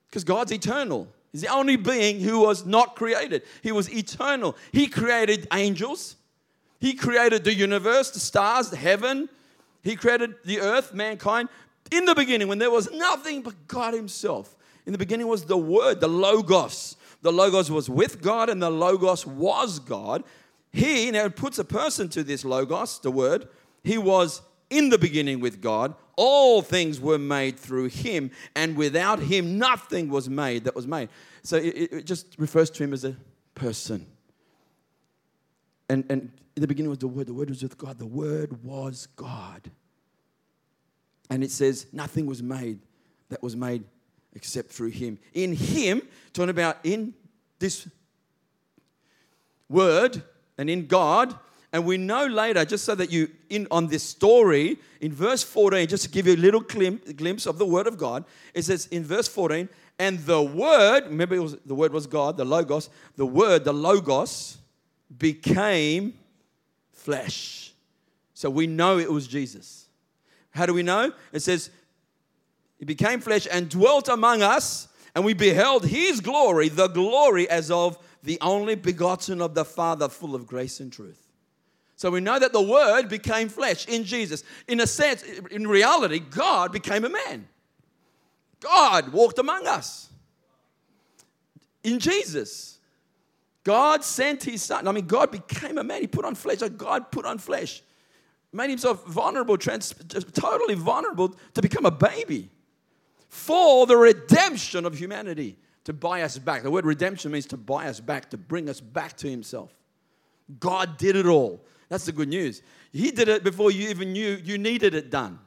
Because 0.08 0.24
God's 0.24 0.52
eternal. 0.52 1.08
He's 1.32 1.40
the 1.42 1.48
only 1.48 1.76
being 1.76 2.20
who 2.20 2.40
was 2.40 2.66
not 2.66 2.94
created. 2.96 3.42
He 3.62 3.72
was 3.72 3.90
eternal. 3.90 4.56
He 4.72 4.86
created 4.86 5.46
angels. 5.52 6.16
He 6.80 6.94
created 6.94 7.44
the 7.44 7.54
universe, 7.54 8.10
the 8.10 8.20
stars, 8.20 8.70
the 8.70 8.76
heaven, 8.76 9.28
he 9.82 9.96
created 9.96 10.34
the 10.44 10.60
earth, 10.60 10.92
mankind, 10.92 11.48
in 11.90 12.04
the 12.04 12.14
beginning 12.14 12.48
when 12.48 12.58
there 12.58 12.70
was 12.70 12.90
nothing 12.90 13.42
but 13.42 13.54
God 13.66 13.94
Himself. 13.94 14.54
In 14.86 14.92
the 14.92 14.98
beginning 14.98 15.26
was 15.26 15.44
the 15.44 15.56
Word, 15.56 16.00
the 16.00 16.08
Logos. 16.08 16.96
The 17.22 17.32
Logos 17.32 17.70
was 17.70 17.90
with 17.90 18.22
God, 18.22 18.48
and 18.48 18.62
the 18.62 18.70
Logos 18.70 19.26
was 19.26 19.78
God. 19.78 20.24
He 20.72 21.10
now 21.10 21.28
puts 21.28 21.58
a 21.58 21.64
person 21.64 22.08
to 22.10 22.22
this 22.22 22.44
Logos, 22.44 23.00
the 23.00 23.10
Word. 23.10 23.48
He 23.82 23.98
was 23.98 24.42
in 24.70 24.90
the 24.90 24.98
beginning 24.98 25.40
with 25.40 25.60
God. 25.60 25.94
All 26.16 26.62
things 26.62 27.00
were 27.00 27.18
made 27.18 27.58
through 27.58 27.88
Him, 27.88 28.30
and 28.54 28.76
without 28.76 29.20
Him, 29.20 29.58
nothing 29.58 30.08
was 30.08 30.28
made 30.28 30.64
that 30.64 30.74
was 30.74 30.86
made. 30.86 31.08
So 31.42 31.56
it, 31.56 31.92
it 31.92 32.04
just 32.04 32.34
refers 32.38 32.70
to 32.70 32.84
Him 32.84 32.92
as 32.92 33.04
a 33.04 33.16
person. 33.54 34.06
And, 35.88 36.04
and 36.10 36.30
in 36.54 36.60
the 36.60 36.66
beginning 36.66 36.90
was 36.90 36.98
the 36.98 37.08
Word, 37.08 37.26
the 37.26 37.34
Word 37.34 37.48
was 37.48 37.62
with 37.62 37.78
God, 37.78 37.98
the 37.98 38.06
Word 38.06 38.62
was 38.62 39.08
God. 39.16 39.70
And 41.30 41.44
it 41.44 41.50
says, 41.50 41.86
nothing 41.92 42.26
was 42.26 42.42
made 42.42 42.80
that 43.28 43.42
was 43.42 43.54
made 43.54 43.84
except 44.34 44.70
through 44.70 44.90
Him. 44.90 45.18
In 45.34 45.54
Him, 45.54 46.02
talking 46.32 46.50
about 46.50 46.78
in 46.84 47.14
this 47.58 47.88
Word 49.68 50.22
and 50.56 50.70
in 50.70 50.86
God, 50.86 51.34
and 51.72 51.84
we 51.84 51.98
know 51.98 52.26
later, 52.26 52.64
just 52.64 52.84
so 52.84 52.94
that 52.94 53.12
you, 53.12 53.28
in 53.50 53.66
on 53.70 53.88
this 53.88 54.02
story, 54.02 54.78
in 55.00 55.12
verse 55.12 55.42
14, 55.42 55.86
just 55.86 56.04
to 56.04 56.08
give 56.08 56.26
you 56.26 56.34
a 56.34 56.36
little 56.36 56.60
glimpse 56.60 57.44
of 57.46 57.58
the 57.58 57.66
Word 57.66 57.86
of 57.86 57.98
God, 57.98 58.24
it 58.54 58.64
says 58.64 58.86
in 58.86 59.04
verse 59.04 59.28
14, 59.28 59.68
and 59.98 60.18
the 60.20 60.40
Word, 60.42 61.06
remember 61.06 61.40
was, 61.42 61.56
the 61.66 61.74
Word 61.74 61.92
was 61.92 62.06
God, 62.06 62.36
the 62.36 62.44
Logos, 62.44 62.88
the 63.16 63.26
Word, 63.26 63.64
the 63.64 63.74
Logos, 63.74 64.58
became 65.18 66.14
flesh. 66.92 67.72
So 68.32 68.48
we 68.48 68.66
know 68.66 68.98
it 68.98 69.10
was 69.10 69.26
Jesus. 69.26 69.88
How 70.50 70.64
do 70.64 70.72
we 70.72 70.82
know? 70.82 71.12
It 71.32 71.40
says, 71.40 71.70
He 72.78 72.84
became 72.84 73.20
flesh 73.20 73.46
and 73.50 73.68
dwelt 73.68 74.08
among 74.08 74.42
us, 74.42 74.88
and 75.14 75.24
we 75.24 75.34
beheld 75.34 75.84
His 75.84 76.20
glory, 76.20 76.68
the 76.68 76.88
glory 76.88 77.48
as 77.48 77.70
of 77.70 77.98
the 78.22 78.38
only 78.40 78.74
begotten 78.74 79.40
of 79.40 79.54
the 79.54 79.64
Father, 79.64 80.08
full 80.08 80.34
of 80.34 80.46
grace 80.46 80.80
and 80.80 80.92
truth. 80.92 81.28
So 81.96 82.10
we 82.10 82.20
know 82.20 82.38
that 82.38 82.52
the 82.52 82.62
Word 82.62 83.08
became 83.08 83.48
flesh 83.48 83.86
in 83.88 84.04
Jesus. 84.04 84.44
In 84.68 84.80
a 84.80 84.86
sense, 84.86 85.22
in 85.50 85.66
reality, 85.66 86.20
God 86.20 86.72
became 86.72 87.04
a 87.04 87.08
man. 87.08 87.48
God 88.60 89.12
walked 89.12 89.38
among 89.38 89.66
us 89.66 90.08
in 91.82 91.98
Jesus. 91.98 92.78
God 93.64 94.02
sent 94.04 94.44
his 94.44 94.62
son. 94.62 94.88
I 94.88 94.92
mean, 94.92 95.06
God 95.06 95.30
became 95.30 95.78
a 95.78 95.84
man. 95.84 96.00
He 96.00 96.06
put 96.06 96.24
on 96.24 96.34
flesh. 96.34 96.58
God 96.76 97.10
put 97.10 97.24
on 97.24 97.38
flesh. 97.38 97.82
Made 98.52 98.70
himself 98.70 99.04
vulnerable, 99.06 99.58
trans, 99.58 99.94
totally 100.32 100.74
vulnerable 100.74 101.36
to 101.54 101.60
become 101.60 101.84
a 101.84 101.90
baby 101.90 102.50
for 103.28 103.86
the 103.86 103.96
redemption 103.96 104.84
of 104.84 104.98
humanity, 104.98 105.56
to 105.84 105.92
buy 105.92 106.22
us 106.22 106.36
back. 106.38 106.62
The 106.62 106.70
word 106.70 106.84
redemption 106.84 107.32
means 107.32 107.46
to 107.46 107.56
buy 107.56 107.86
us 107.86 108.00
back, 108.00 108.30
to 108.30 108.36
bring 108.36 108.68
us 108.68 108.80
back 108.80 109.16
to 109.18 109.30
himself. 109.30 109.72
God 110.60 110.98
did 110.98 111.16
it 111.16 111.26
all. 111.26 111.64
That's 111.88 112.04
the 112.04 112.12
good 112.12 112.28
news. 112.28 112.62
He 112.92 113.10
did 113.10 113.28
it 113.28 113.44
before 113.44 113.70
you 113.70 113.88
even 113.88 114.12
knew 114.12 114.38
you 114.42 114.58
needed 114.58 114.94
it 114.94 115.10
done. 115.10 115.38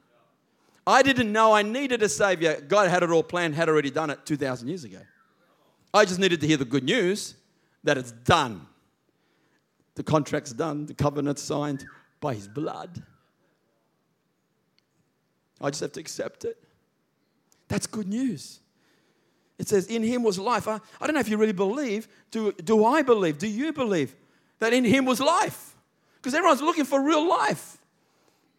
I 0.86 1.04
didn't 1.04 1.32
know 1.32 1.54
I 1.54 1.62
needed 1.62 2.02
a 2.02 2.10
savior. 2.10 2.60
God 2.60 2.90
had 2.90 3.04
it 3.04 3.12
all 3.12 3.24
planned, 3.24 3.54
had 3.54 3.70
already 3.70 3.92
done 3.92 4.10
it 4.10 4.26
2,000 4.26 4.68
years 4.68 4.84
ago. 4.84 5.00
I 5.94 6.06
just 6.06 6.20
needed 6.20 6.42
to 6.42 6.48
hear 6.48 6.58
the 6.58 6.66
good 6.66 6.84
news 6.84 7.36
that 7.84 7.98
it's 7.98 8.12
done. 8.12 8.66
The 9.96 10.04
contract's 10.04 10.54
done, 10.54 10.86
the 10.86 10.94
covenant's 10.94 11.44
signed 11.44 11.86
by 12.20 12.34
his 12.34 12.48
blood. 12.48 13.04
I 15.60 15.70
just 15.70 15.82
have 15.82 15.92
to 15.92 16.00
accept 16.00 16.46
it. 16.46 16.58
That's 17.72 17.88
good 17.88 18.08
news. 18.10 18.60
It 19.58 19.70
says, 19.70 19.88
In 19.88 20.04
him 20.04 20.24
was 20.24 20.38
life. 20.38 20.68
I, 20.68 20.80
I 21.00 21.08
don't 21.08 21.14
know 21.14 21.22
if 21.22 21.30
you 21.30 21.38
really 21.38 21.54
believe. 21.54 22.10
Do, 22.32 22.52
do 22.52 22.84
I 22.84 23.02
believe? 23.02 23.38
Do 23.38 23.48
you 23.48 23.72
believe 23.72 24.14
that 24.60 24.74
in 24.74 24.84
him 24.84 25.06
was 25.06 25.22
life. 25.22 25.74
Because 26.18 26.36
everyone's 26.36 26.62
looking 26.62 26.84
for 26.84 27.02
real 27.02 27.28
life. 27.28 27.78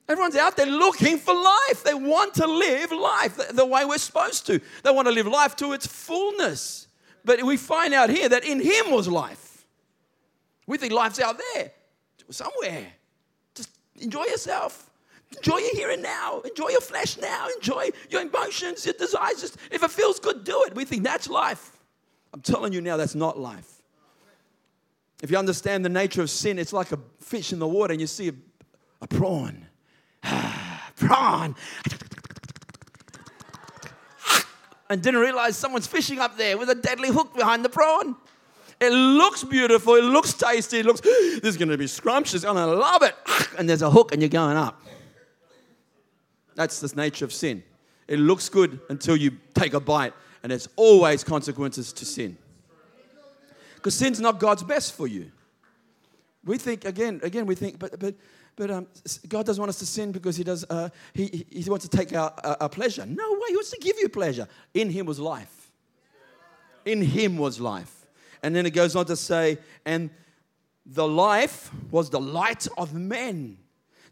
Everyone's 0.08 0.34
out 0.34 0.56
there 0.56 0.66
looking 0.66 1.18
for 1.18 1.34
life. 1.34 1.84
They 1.84 1.94
want 1.94 2.34
to 2.34 2.46
live 2.46 2.90
life 2.90 3.36
the, 3.36 3.52
the 3.52 3.66
way 3.66 3.84
we're 3.84 3.98
supposed 3.98 4.46
to. 4.46 4.60
They 4.82 4.90
want 4.90 5.06
to 5.06 5.12
live 5.12 5.26
life 5.26 5.56
to 5.56 5.74
its 5.74 5.86
fullness. 5.86 6.88
But 7.24 7.42
we 7.42 7.58
find 7.58 7.92
out 7.92 8.08
here 8.08 8.30
that 8.30 8.44
in 8.44 8.60
him 8.60 8.90
was 8.90 9.08
life. 9.08 9.66
We 10.66 10.78
think 10.78 10.92
life's 10.92 11.20
out 11.20 11.40
there, 11.54 11.70
somewhere. 12.30 12.86
Just 13.54 13.68
enjoy 14.00 14.24
yourself. 14.24 14.90
Enjoy 15.36 15.58
your 15.58 15.74
here 15.74 15.90
and 15.90 16.02
now. 16.02 16.40
Enjoy 16.40 16.68
your 16.68 16.80
flesh 16.80 17.18
now. 17.18 17.48
Enjoy 17.56 17.90
your 18.10 18.22
emotions, 18.22 18.84
your 18.84 18.94
desires. 18.94 19.40
Just, 19.40 19.56
if 19.70 19.82
it 19.82 19.90
feels 19.90 20.20
good, 20.20 20.44
do 20.44 20.64
it. 20.64 20.74
We 20.74 20.84
think 20.84 21.02
that's 21.02 21.28
life. 21.28 21.78
I'm 22.32 22.40
telling 22.40 22.72
you 22.72 22.80
now, 22.80 22.96
that's 22.96 23.14
not 23.14 23.38
life. 23.38 23.82
If 25.22 25.30
you 25.30 25.38
understand 25.38 25.84
the 25.84 25.88
nature 25.88 26.22
of 26.22 26.30
sin, 26.30 26.58
it's 26.58 26.72
like 26.72 26.92
a 26.92 26.98
fish 27.20 27.52
in 27.52 27.58
the 27.58 27.68
water 27.68 27.92
and 27.92 28.00
you 28.00 28.06
see 28.06 28.28
a, 28.28 28.34
a 29.00 29.06
prawn. 29.06 29.66
prawn. 30.96 31.54
and 34.92 35.02
didn't 35.02 35.20
realize 35.20 35.56
someone's 35.56 35.86
fishing 35.86 36.18
up 36.18 36.36
there 36.36 36.58
with 36.58 36.68
a 36.68 36.74
deadly 36.74 37.08
hook 37.08 37.34
behind 37.34 37.64
the 37.64 37.68
prawn. 37.68 38.16
It 38.80 38.90
looks 38.90 39.44
beautiful, 39.44 39.94
it 39.94 40.02
looks 40.02 40.34
tasty, 40.34 40.80
it 40.80 40.86
looks, 40.86 41.00
this 41.00 41.44
is 41.44 41.56
gonna 41.56 41.78
be 41.78 41.86
scrumptious, 41.86 42.44
I'm 42.44 42.54
gonna 42.54 42.74
love 42.74 43.02
it. 43.02 43.14
And 43.58 43.68
there's 43.68 43.82
a 43.82 43.90
hook 43.90 44.12
and 44.12 44.22
you're 44.22 44.30
going 44.30 44.56
up. 44.56 44.82
That's 46.54 46.80
the 46.80 46.94
nature 46.96 47.24
of 47.24 47.32
sin. 47.32 47.62
It 48.08 48.18
looks 48.18 48.48
good 48.48 48.80
until 48.88 49.16
you 49.16 49.38
take 49.54 49.74
a 49.74 49.80
bite, 49.80 50.12
and 50.42 50.50
there's 50.50 50.68
always 50.76 51.24
consequences 51.24 51.92
to 51.94 52.04
sin. 52.04 52.36
Because 53.76 53.94
sin's 53.94 54.20
not 54.20 54.38
God's 54.38 54.62
best 54.62 54.94
for 54.94 55.06
you. 55.06 55.30
We 56.44 56.58
think 56.58 56.84
again, 56.84 57.20
again, 57.22 57.46
we 57.46 57.54
think, 57.54 57.78
but 57.78 57.98
but 57.98 58.14
but 58.54 58.70
um, 58.70 58.86
God 59.28 59.46
doesn't 59.46 59.60
want 59.60 59.70
us 59.70 59.78
to 59.78 59.86
sin 59.86 60.12
because 60.12 60.36
He 60.36 60.44
does. 60.44 60.64
Uh, 60.68 60.90
he 61.14 61.46
He 61.50 61.68
wants 61.70 61.88
to 61.88 61.96
take 61.96 62.14
our, 62.14 62.32
our, 62.60 62.68
pleasure. 62.68 63.06
No 63.06 63.32
way. 63.32 63.48
He 63.48 63.56
wants 63.56 63.70
to 63.70 63.78
give 63.80 63.96
you 63.98 64.08
pleasure. 64.08 64.46
In 64.74 64.90
Him 64.90 65.06
was 65.06 65.18
life. 65.18 65.70
In 66.84 67.00
Him 67.00 67.38
was 67.38 67.60
life. 67.60 68.06
And 68.42 68.54
then 68.54 68.66
it 68.66 68.70
goes 68.70 68.96
on 68.96 69.06
to 69.06 69.16
say, 69.16 69.58
and 69.86 70.10
the 70.84 71.06
life 71.06 71.70
was 71.90 72.10
the 72.10 72.20
light 72.20 72.66
of 72.76 72.92
men. 72.92 73.56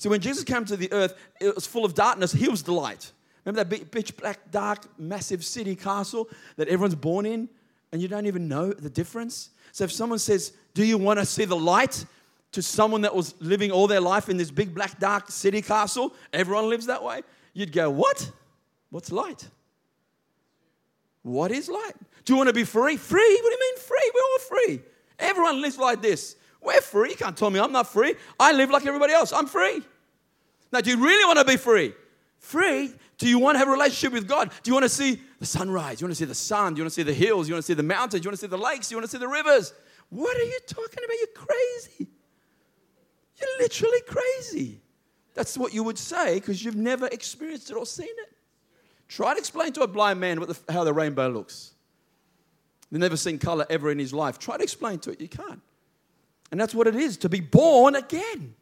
So 0.00 0.08
when 0.08 0.22
Jesus 0.22 0.44
came 0.44 0.64
to 0.64 0.78
the 0.78 0.90
earth, 0.94 1.14
it 1.42 1.54
was 1.54 1.66
full 1.66 1.84
of 1.84 1.92
darkness. 1.92 2.32
He 2.32 2.48
was 2.48 2.62
the 2.62 2.72
light. 2.72 3.12
Remember 3.44 3.62
that 3.62 3.68
big, 3.68 3.90
pitch 3.90 4.16
black, 4.16 4.50
dark, 4.50 4.86
massive 4.98 5.44
city 5.44 5.76
castle 5.76 6.30
that 6.56 6.68
everyone's 6.68 6.94
born 6.94 7.26
in, 7.26 7.50
and 7.92 8.00
you 8.00 8.08
don't 8.08 8.24
even 8.24 8.48
know 8.48 8.72
the 8.72 8.88
difference? 8.88 9.50
So 9.72 9.84
if 9.84 9.92
someone 9.92 10.18
says, 10.18 10.54
Do 10.72 10.86
you 10.86 10.96
want 10.96 11.18
to 11.18 11.26
see 11.26 11.44
the 11.44 11.56
light? 11.56 12.06
to 12.52 12.62
someone 12.62 13.02
that 13.02 13.14
was 13.14 13.34
living 13.40 13.70
all 13.70 13.86
their 13.86 14.00
life 14.00 14.28
in 14.28 14.36
this 14.36 14.50
big, 14.50 14.74
black, 14.74 14.98
dark 14.98 15.30
city 15.30 15.62
castle, 15.62 16.12
everyone 16.32 16.68
lives 16.68 16.86
that 16.86 17.04
way, 17.04 17.22
you'd 17.52 17.70
go, 17.70 17.90
What? 17.90 18.30
What's 18.88 19.12
light? 19.12 19.46
What 21.22 21.50
is 21.50 21.68
light? 21.68 21.92
Do 22.24 22.32
you 22.32 22.38
want 22.38 22.48
to 22.48 22.54
be 22.54 22.64
free? 22.64 22.96
Free? 22.96 23.38
What 23.42 23.50
do 23.50 23.54
you 23.54 23.60
mean 23.60 23.78
free? 23.78 24.12
We're 24.14 24.22
all 24.22 24.38
free. 24.38 24.80
Everyone 25.18 25.60
lives 25.60 25.76
like 25.76 26.00
this. 26.00 26.36
We're 26.62 26.80
free. 26.80 27.10
You 27.10 27.16
can't 27.16 27.36
tell 27.36 27.50
me 27.50 27.58
I'm 27.58 27.72
not 27.72 27.86
free. 27.86 28.14
I 28.38 28.52
live 28.52 28.70
like 28.70 28.86
everybody 28.86 29.12
else. 29.12 29.32
I'm 29.32 29.46
free. 29.46 29.82
Now, 30.72 30.80
do 30.80 30.90
you 30.90 31.02
really 31.02 31.24
want 31.24 31.38
to 31.38 31.44
be 31.44 31.56
free? 31.56 31.94
Free? 32.38 32.92
Do 33.18 33.28
you 33.28 33.38
want 33.38 33.56
to 33.56 33.58
have 33.58 33.68
a 33.68 33.72
relationship 33.72 34.12
with 34.12 34.28
God? 34.28 34.50
Do 34.62 34.70
you 34.70 34.74
want 34.74 34.84
to 34.84 34.88
see 34.88 35.20
the 35.38 35.46
sunrise? 35.46 36.00
You 36.00 36.06
want 36.06 36.12
to 36.12 36.18
see 36.18 36.24
the 36.24 36.34
sun? 36.34 36.74
Do 36.74 36.78
you 36.78 36.84
want 36.84 36.92
to 36.92 36.94
see 36.94 37.02
the 37.02 37.12
hills? 37.12 37.48
You 37.48 37.54
want 37.54 37.64
to 37.64 37.66
see 37.66 37.74
the 37.74 37.82
mountains? 37.82 38.24
You 38.24 38.28
want 38.28 38.38
to 38.38 38.40
see 38.40 38.50
the 38.50 38.58
lakes? 38.58 38.90
You 38.90 38.96
want 38.96 39.04
to 39.04 39.10
see 39.10 39.18
the 39.18 39.28
rivers? 39.28 39.72
What 40.10 40.36
are 40.36 40.44
you 40.44 40.58
talking 40.66 41.04
about? 41.04 41.16
You're 41.18 41.46
crazy. 41.46 42.08
You're 43.40 43.58
literally 43.58 44.00
crazy. 44.06 44.80
That's 45.34 45.56
what 45.56 45.72
you 45.72 45.82
would 45.84 45.98
say 45.98 46.34
because 46.34 46.64
you've 46.64 46.76
never 46.76 47.06
experienced 47.06 47.70
it 47.70 47.76
or 47.76 47.86
seen 47.86 48.08
it. 48.08 48.32
Try 49.08 49.34
to 49.34 49.38
explain 49.38 49.72
to 49.72 49.82
a 49.82 49.88
blind 49.88 50.20
man 50.20 50.40
the, 50.40 50.58
how 50.68 50.84
the 50.84 50.92
rainbow 50.92 51.28
looks. 51.28 51.72
They've 52.90 53.00
never 53.00 53.16
seen 53.16 53.38
color 53.38 53.66
ever 53.70 53.90
in 53.90 53.98
his 53.98 54.12
life. 54.12 54.38
Try 54.38 54.56
to 54.56 54.62
explain 54.62 54.98
to 55.00 55.10
it. 55.10 55.20
You 55.20 55.28
can't. 55.28 55.60
And 56.50 56.60
that's 56.60 56.74
what 56.74 56.86
it 56.86 56.96
is 56.96 57.16
to 57.18 57.28
be 57.28 57.40
born 57.40 57.94
again. 57.94 58.54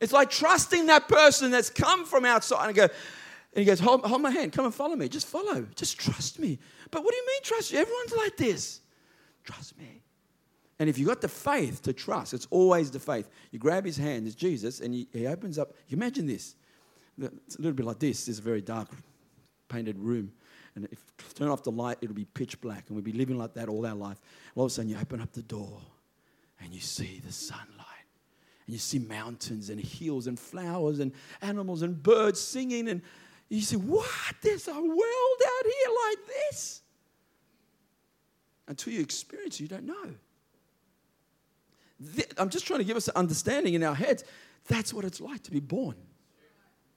It's 0.00 0.12
like 0.12 0.30
trusting 0.30 0.86
that 0.86 1.08
person 1.08 1.50
that's 1.50 1.70
come 1.70 2.04
from 2.04 2.24
outside 2.24 2.66
and 2.66 2.74
go, 2.74 2.82
and 2.82 2.90
he 3.54 3.64
goes, 3.64 3.78
hold, 3.78 4.04
hold, 4.04 4.20
my 4.20 4.30
hand, 4.30 4.52
come 4.52 4.64
and 4.64 4.74
follow 4.74 4.96
me. 4.96 5.08
Just 5.08 5.28
follow. 5.28 5.66
Just 5.76 5.98
trust 5.98 6.38
me. 6.38 6.58
But 6.90 7.04
what 7.04 7.12
do 7.12 7.16
you 7.16 7.26
mean 7.26 7.42
trust 7.42 7.72
you? 7.72 7.78
Everyone's 7.78 8.12
like 8.12 8.36
this. 8.36 8.80
Trust 9.44 9.78
me. 9.78 10.02
And 10.80 10.90
if 10.90 10.98
you've 10.98 11.06
got 11.06 11.20
the 11.20 11.28
faith 11.28 11.82
to 11.82 11.92
trust, 11.92 12.34
it's 12.34 12.48
always 12.50 12.90
the 12.90 12.98
faith. 12.98 13.28
You 13.52 13.60
grab 13.60 13.84
his 13.84 13.96
hand, 13.96 14.26
it's 14.26 14.34
Jesus, 14.34 14.80
and 14.80 14.92
he, 14.92 15.06
he 15.12 15.26
opens 15.26 15.58
up. 15.58 15.72
You 15.86 15.96
imagine 15.96 16.26
this. 16.26 16.56
It's 17.16 17.54
a 17.54 17.62
little 17.62 17.76
bit 17.76 17.86
like 17.86 18.00
this. 18.00 18.26
This 18.26 18.34
is 18.34 18.38
a 18.40 18.42
very 18.42 18.60
dark, 18.60 18.88
painted 19.68 19.98
room. 19.98 20.32
And 20.74 20.86
if 20.86 20.98
you 21.20 21.34
turn 21.34 21.48
off 21.48 21.62
the 21.62 21.70
light, 21.70 21.98
it'll 22.00 22.16
be 22.16 22.24
pitch 22.24 22.60
black. 22.60 22.86
And 22.88 22.96
we'll 22.96 23.04
be 23.04 23.12
living 23.12 23.38
like 23.38 23.54
that 23.54 23.68
all 23.68 23.86
our 23.86 23.94
life. 23.94 24.20
All 24.56 24.64
of 24.64 24.72
a 24.72 24.74
sudden, 24.74 24.90
you 24.90 24.98
open 24.98 25.20
up 25.20 25.32
the 25.32 25.42
door 25.42 25.80
and 26.64 26.74
you 26.74 26.80
see 26.80 27.20
the 27.24 27.32
sunlight. 27.32 27.68
And 28.66 28.72
you 28.72 28.78
see 28.78 28.98
mountains 28.98 29.68
and 29.68 29.78
hills 29.78 30.26
and 30.26 30.40
flowers 30.40 30.98
and 30.98 31.12
animals 31.42 31.82
and 31.82 32.02
birds 32.02 32.40
singing. 32.40 32.88
And 32.88 33.02
you 33.50 33.60
say, 33.60 33.76
What? 33.76 34.06
There's 34.40 34.66
a 34.66 34.72
world 34.72 35.40
out 35.46 35.64
here 35.64 35.94
like 36.08 36.26
this. 36.26 36.80
Until 38.66 38.94
you 38.94 39.00
experience 39.02 39.56
it, 39.56 39.60
you 39.60 39.68
don't 39.68 39.84
know. 39.84 40.14
I'm 42.38 42.48
just 42.48 42.66
trying 42.66 42.80
to 42.80 42.84
give 42.84 42.96
us 42.96 43.08
an 43.08 43.14
understanding 43.16 43.74
in 43.74 43.82
our 43.82 43.94
heads. 43.94 44.24
That's 44.66 44.92
what 44.94 45.04
it's 45.04 45.20
like 45.20 45.42
to 45.44 45.50
be 45.50 45.60
born 45.60 45.96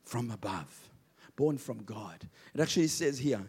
from 0.04 0.32
above, 0.32 0.90
born 1.36 1.58
from 1.58 1.84
God. 1.84 2.28
It 2.56 2.62
actually 2.62 2.88
says 2.88 3.20
here 3.20 3.46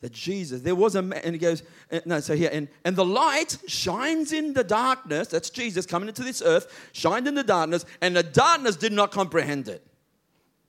that 0.00 0.12
Jesus, 0.12 0.62
there 0.62 0.74
was 0.74 0.94
a 0.94 1.02
man, 1.02 1.20
and 1.24 1.34
he 1.34 1.38
goes, 1.38 1.62
uh, 1.90 2.00
no, 2.06 2.20
so 2.20 2.36
here, 2.36 2.50
and, 2.52 2.68
and 2.84 2.94
the 2.94 3.04
light 3.04 3.58
shines 3.66 4.32
in 4.32 4.52
the 4.52 4.62
darkness. 4.62 5.28
That's 5.28 5.50
Jesus 5.50 5.86
coming 5.86 6.08
into 6.08 6.22
this 6.22 6.40
earth, 6.40 6.90
shined 6.92 7.26
in 7.26 7.34
the 7.34 7.42
darkness, 7.42 7.84
and 8.00 8.16
the 8.16 8.22
darkness 8.22 8.76
did 8.76 8.92
not 8.92 9.10
comprehend 9.10 9.68
it. 9.68 9.84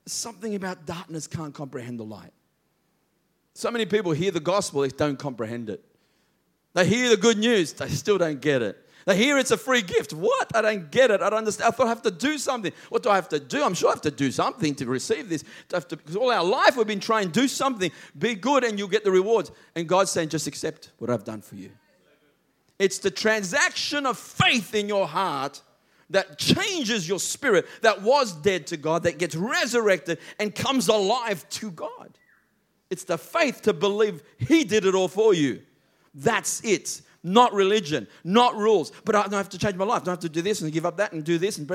Something 0.08 0.56
about 0.56 0.88
darkness 0.88 1.28
can't 1.28 1.54
comprehend 1.54 2.00
the 2.00 2.06
light. 2.06 2.34
So 3.54 3.70
many 3.70 3.86
people 3.86 4.13
hear 4.13 4.32
the 4.32 4.39
gospel, 4.39 4.82
they 4.82 4.88
don't 4.88 5.20
comprehend 5.20 5.70
it. 5.70 5.84
They 6.74 6.88
hear 6.88 7.10
the 7.10 7.18
good 7.18 7.38
news, 7.38 7.74
they 7.74 7.89
still 7.89 8.18
don't 8.18 8.42
get 8.42 8.62
it. 8.62 8.84
Hear 9.15 9.38
it's 9.38 9.52
a 9.52 9.58
free 9.58 9.82
gift. 9.82 10.13
What? 10.13 10.56
I 10.56 10.62
don't 10.62 10.91
get 10.91 11.10
it. 11.10 11.22
I 11.22 11.30
don't 11.30 11.39
understand. 11.39 11.69
I 11.69 11.72
thought 11.72 11.88
I 11.88 11.89
have 11.89 12.02
to 12.04 12.12
do 12.12 12.38
something. 12.38 12.72
What 12.89 13.02
do 13.02 13.10
I 13.10 13.15
have 13.15 13.30
to 13.30 13.39
do? 13.39 13.63
I'm 13.63 13.74
sure 13.74 13.89
I 13.89 13.93
have 13.93 14.02
to 14.02 14.12
do 14.12 14.32
something 14.32 14.76
to 14.76 14.86
receive 14.86 15.30
this. 15.30 15.43
To, 15.69 15.82
because 15.82 16.15
all 16.15 16.32
our 16.32 16.43
life 16.43 16.78
we've 16.78 16.86
been 16.86 17.00
trying 17.00 17.32
to 17.32 17.41
do 17.41 17.48
something, 17.48 17.91
be 18.17 18.36
good, 18.36 18.63
and 18.63 18.78
you'll 18.78 18.88
get 18.88 19.04
the 19.04 19.12
rewards. 19.12 19.52
And 19.76 19.88
God's 19.88 20.12
saying, 20.12 20.30
just 20.30 20.48
accept 20.48 20.91
what 21.00 21.10
I've 21.10 21.24
done 21.24 21.41
for 21.41 21.56
you. 21.56 21.72
It's 22.78 23.00
the 23.00 23.12
transaction 23.12 24.06
of 24.06 24.17
faith 24.17 24.76
in 24.76 24.88
your 24.88 25.08
heart 25.08 25.62
that 26.12 26.38
changes 26.38 27.08
your 27.08 27.19
spirit 27.19 27.65
that 27.82 28.02
was 28.02 28.34
dead 28.34 28.67
to 28.67 28.78
God, 28.78 29.04
that 29.04 29.17
gets 29.17 29.36
resurrected 29.36 30.19
and 30.39 30.54
comes 30.54 30.88
alive 30.88 31.48
to 31.50 31.72
God. 31.72 32.17
It's 32.89 33.04
the 33.04 33.17
faith 33.17 33.62
to 33.63 33.74
believe 33.74 34.24
He 34.38 34.63
did 34.63 34.86
it 34.86 34.95
all 34.95 35.08
for 35.08 35.34
you. 35.34 35.62
That's 36.13 36.63
it 36.63 37.02
not 37.23 37.53
religion, 37.53 38.08
not 38.23 38.55
rules. 38.55 38.91
But 39.05 39.15
I 39.15 39.23
don't 39.23 39.34
have 39.34 39.49
to 39.49 39.58
change 39.58 39.75
my 39.75 39.86
life. 39.86 40.01
I 40.01 40.05
don't 40.05 40.13
have 40.13 40.19
to 40.19 40.29
do 40.29 40.41
this 40.41 40.62
and 40.62 40.71
give 40.71 40.86
up 40.86 40.97
that 40.97 41.13
and 41.13 41.23
do 41.23 41.38
this. 41.38 41.58
And 41.58 41.69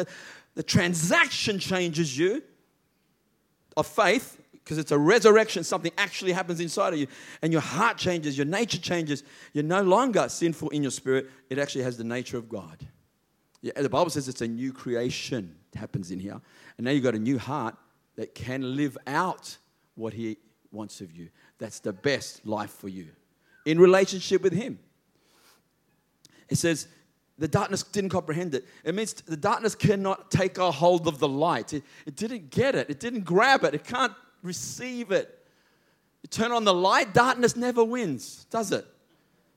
the 0.55 0.63
transaction 0.63 1.59
changes 1.59 2.17
you 2.17 2.43
of 3.77 3.87
faith 3.87 4.41
because 4.53 4.79
it's 4.79 4.93
a 4.93 4.99
resurrection. 4.99 5.63
Something 5.63 5.93
actually 5.99 6.33
happens 6.33 6.59
inside 6.59 6.95
of 6.95 6.99
you, 6.99 7.07
and 7.43 7.53
your 7.53 7.61
heart 7.61 7.99
changes, 7.99 8.37
your 8.37 8.47
nature 8.47 8.79
changes. 8.79 9.23
You're 9.53 9.65
no 9.65 9.83
longer 9.83 10.29
sinful 10.29 10.71
in 10.71 10.83
your 10.83 10.91
spirit. 10.91 11.31
It 11.51 11.59
actually 11.59 11.85
has 11.85 11.99
the 11.99 12.05
nature 12.05 12.39
of 12.39 12.49
God. 12.49 12.87
Yeah, 13.61 13.73
the 13.81 13.89
Bible 13.89 14.11
says 14.11 14.29
it's 14.29 14.41
a 14.41 14.49
new 14.49 14.73
creation 14.73 15.57
happens 15.75 16.11
in 16.11 16.19
here, 16.19 16.41
and 16.79 16.85
now 16.85 16.93
you've 16.93 17.03
got 17.03 17.15
a 17.15 17.19
new 17.19 17.39
heart 17.39 17.77
that 18.17 18.35
can 18.35 18.77
live 18.77 18.97
out 19.07 19.57
what 19.97 20.13
He 20.13 20.39
wants 20.71 21.01
of 21.01 21.13
you. 21.13 21.29
That's 21.59 21.81
the 21.81 21.93
best 21.93 22.47
life 22.47 22.71
for 22.71 22.89
you 22.89 23.09
in 23.67 23.79
relationship 23.79 24.43
with 24.43 24.53
Him. 24.53 24.79
It 26.49 26.57
says, 26.57 26.89
the 27.39 27.49
darkness 27.49 27.83
didn't 27.83 28.11
comprehend 28.11 28.55
it. 28.55 28.65
It 28.85 28.95
means 28.95 29.13
the 29.15 29.37
darkness 29.37 29.75
cannot 29.75 30.31
take 30.31 30.59
a 30.59 30.71
hold 30.71 31.09
of 31.09 31.19
the 31.19 31.29
light. 31.29 31.73
It, 31.73 31.83
it 32.07 32.17
didn't 32.17 32.51
get 32.51 32.75
it. 32.75 32.89
It 32.89 33.01
didn't 33.01 33.25
grab 33.25 33.65
it. 33.65 33.75
It 33.75 33.85
can't 33.85 34.13
receive 34.43 35.11
it. 35.11 35.41
You 36.23 36.29
turn 36.29 36.53
on 36.53 36.65
the 36.65 36.75
light, 36.75 37.13
darkness 37.13 37.57
never 37.57 37.85
wins, 37.85 38.47
does 38.51 38.73
it? 38.73 38.87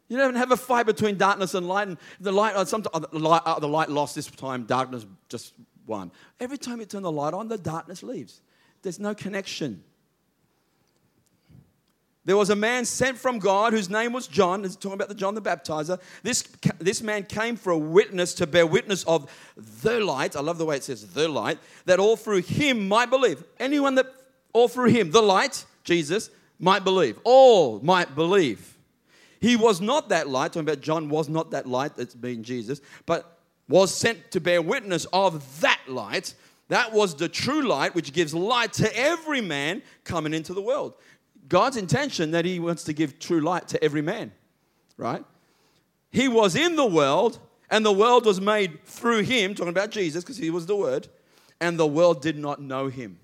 You 0.10 0.18
don't 0.18 0.30
even 0.30 0.40
have 0.40 0.52
a 0.52 0.58
fight 0.58 0.86
between 0.86 1.18
darkness 1.18 1.54
and 1.54 1.68
light. 1.68 1.88
And 1.88 1.98
the 2.20 2.32
light, 2.32 2.56
uh, 2.56 2.66
sometimes 2.66 2.96
uh, 2.96 3.08
the 3.12 3.20
light, 3.20 3.42
uh, 3.46 3.60
the 3.60 3.68
light 3.68 3.90
lost 3.90 4.16
this 4.16 4.28
time. 4.28 4.64
Darkness 4.64 5.06
just 5.30 5.54
won. 5.86 6.12
Every 6.40 6.58
time 6.58 6.80
you 6.80 6.86
turn 6.86 7.04
the 7.04 7.12
light 7.12 7.34
on, 7.34 7.48
the 7.48 7.58
darkness 7.58 8.04
leaves. 8.04 8.42
There's 8.82 9.00
no 9.00 9.14
connection. 9.14 9.84
There 12.28 12.36
was 12.36 12.50
a 12.50 12.58
man 12.58 12.84
sent 12.84 13.18
from 13.18 13.40
God 13.40 13.72
whose 13.72 13.90
name 13.90 14.12
was 14.12 14.28
John. 14.28 14.66
It's 14.66 14.76
talking 14.76 14.96
about 14.96 15.08
the 15.08 15.16
John 15.16 15.34
the 15.34 15.42
Baptizer. 15.42 15.98
This, 16.24 16.44
this 16.78 17.02
man 17.02 17.24
came 17.24 17.56
for 17.56 17.72
a 17.72 17.78
witness 17.78 18.34
to 18.34 18.46
bear 18.46 18.68
witness 18.68 19.06
of 19.06 19.32
the 19.82 20.02
light. 20.02 20.36
I 20.36 20.42
love 20.42 20.58
the 20.58 20.66
way 20.66 20.76
it 20.76 20.84
says 20.84 21.08
the 21.08 21.30
light, 21.30 21.58
that 21.86 22.02
all 22.02 22.18
through 22.18 22.42
him 22.42 22.90
might 22.90 23.10
believe. 23.10 23.46
Anyone 23.62 23.96
that 23.96 24.08
all 24.52 24.68
through 24.68 24.90
him, 24.90 25.12
the 25.12 25.22
light, 25.22 25.64
Jesus, 25.86 26.30
might 26.60 26.84
believe. 26.84 27.18
All 27.24 27.80
might 27.80 28.14
believe. 28.14 28.78
He 29.40 29.56
was 29.56 29.80
not 29.80 30.10
that 30.10 30.28
light, 30.28 30.52
talking 30.52 30.68
about 30.68 30.82
John 30.82 31.08
was 31.08 31.30
not 31.30 31.52
that 31.52 31.66
light, 31.66 31.96
that's 31.96 32.14
being 32.14 32.44
Jesus, 32.44 32.82
but 33.06 33.40
was 33.70 33.96
sent 33.96 34.32
to 34.32 34.42
bear 34.42 34.62
witness 34.62 35.06
of 35.14 35.62
that 35.62 35.80
light. 35.88 36.34
That 36.68 36.92
was 36.92 37.16
the 37.16 37.30
true 37.30 37.62
light 37.62 37.96
which 37.96 38.12
gives 38.12 38.34
light 38.34 38.74
to 38.74 39.00
every 39.00 39.40
man 39.40 39.82
coming 40.04 40.34
into 40.34 40.54
the 40.54 40.62
world. 40.62 40.96
God's 41.48 41.78
intention 41.78 42.32
that 42.32 42.46
He 42.46 42.60
wants 42.60 42.84
to 42.86 42.94
give 42.94 43.20
true 43.20 43.42
light 43.42 43.68
to 43.70 43.84
every 43.84 44.02
man, 44.02 44.32
right? 44.98 45.24
He 46.10 46.28
was 46.28 46.56
in 46.56 46.76
the 46.76 46.86
world, 46.86 47.40
and 47.70 47.86
the 47.86 47.92
world 47.92 48.26
was 48.26 48.42
made 48.42 48.84
through 48.86 49.24
Him, 49.24 49.56
talking 49.56 49.70
about 49.70 49.92
Jesus, 49.92 50.24
because 50.24 50.38
He 50.38 50.50
was 50.50 50.66
the 50.66 50.76
Word, 50.76 51.08
and 51.60 51.80
the 51.80 51.88
world 51.88 52.22
did 52.22 52.38
not 52.38 52.62
know 52.62 52.88
Him. 52.88 53.20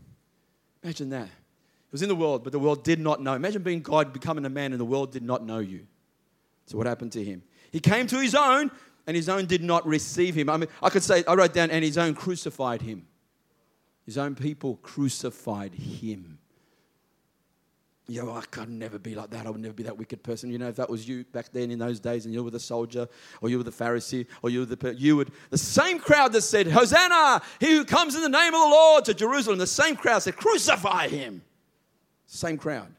Imagine 0.84 1.10
that. 1.10 1.28
He 1.28 1.92
was 1.92 2.02
in 2.02 2.10
the 2.10 2.16
world, 2.16 2.44
but 2.44 2.52
the 2.52 2.60
world 2.60 2.84
did 2.84 3.00
not 3.00 3.22
know. 3.22 3.34
Imagine 3.34 3.62
being 3.62 3.82
God, 3.82 4.14
becoming 4.14 4.46
a 4.46 4.50
man, 4.50 4.72
and 4.72 4.80
the 4.80 4.86
world 4.86 5.12
did 5.12 5.24
not 5.24 5.46
know 5.46 5.60
you. 5.60 5.86
So, 6.66 6.78
what 6.78 6.88
happened 6.88 7.12
to 7.14 7.24
Him? 7.24 7.44
He 7.72 7.80
came 7.80 8.08
to 8.08 8.20
His 8.20 8.36
own, 8.36 8.72
and 9.06 9.16
His 9.16 9.28
own 9.28 9.46
did 9.46 9.64
not 9.64 9.86
receive 9.86 10.36
Him. 10.36 10.50
I 10.50 10.58
mean, 10.58 10.70
I 10.82 10.90
could 10.90 11.04
say, 11.04 11.24
I 11.28 11.34
wrote 11.34 11.54
down, 11.54 11.72
and 11.72 11.84
His 11.84 11.98
own 11.98 12.14
crucified 12.16 12.82
Him. 12.82 13.06
His 14.06 14.18
own 14.18 14.36
people 14.36 14.78
crucified 14.82 15.74
Him 15.74 16.33
you 18.08 18.22
know, 18.22 18.34
I 18.34 18.42
could 18.42 18.70
never 18.70 19.00
be 19.00 19.16
like 19.16 19.30
that. 19.30 19.46
I 19.46 19.50
would 19.50 19.62
never 19.62 19.74
be 19.74 19.84
that 19.84 19.98
wicked 19.98 20.24
person. 20.24 20.52
You 20.52 20.58
know, 20.58 20.68
if 20.68 20.76
that 20.76 20.90
was 20.90 21.08
you 21.08 21.24
back 21.26 21.52
then 21.54 21.72
in 21.72 21.80
those 21.80 22.00
days 22.02 22.26
and 22.26 22.34
you 22.34 22.44
were 22.44 22.52
the 22.52 22.60
soldier 22.60 23.08
or 23.42 23.50
you 23.50 23.58
were 23.58 23.64
the 23.64 23.72
Pharisee 23.72 24.26
or 24.42 24.50
you 24.50 24.60
were 24.60 24.66
the, 24.66 24.96
you 24.98 25.16
would, 25.16 25.32
the 25.52 25.58
same 25.58 26.00
crowd 26.00 26.34
that 26.34 26.42
said, 26.42 26.68
Hosanna, 26.68 27.42
he 27.62 27.72
who 27.78 27.86
comes 27.86 28.16
in 28.16 28.22
the 28.22 28.30
name 28.30 28.54
of 28.54 28.60
the 28.60 28.68
Lord 28.68 29.06
to 29.06 29.14
Jerusalem, 29.14 29.58
the 29.58 29.68
same 29.68 29.96
crowd 29.96 30.20
said, 30.20 30.36
crucify 30.36 31.08
him. 31.08 31.42
Same 32.26 32.58
crowd 32.58 32.94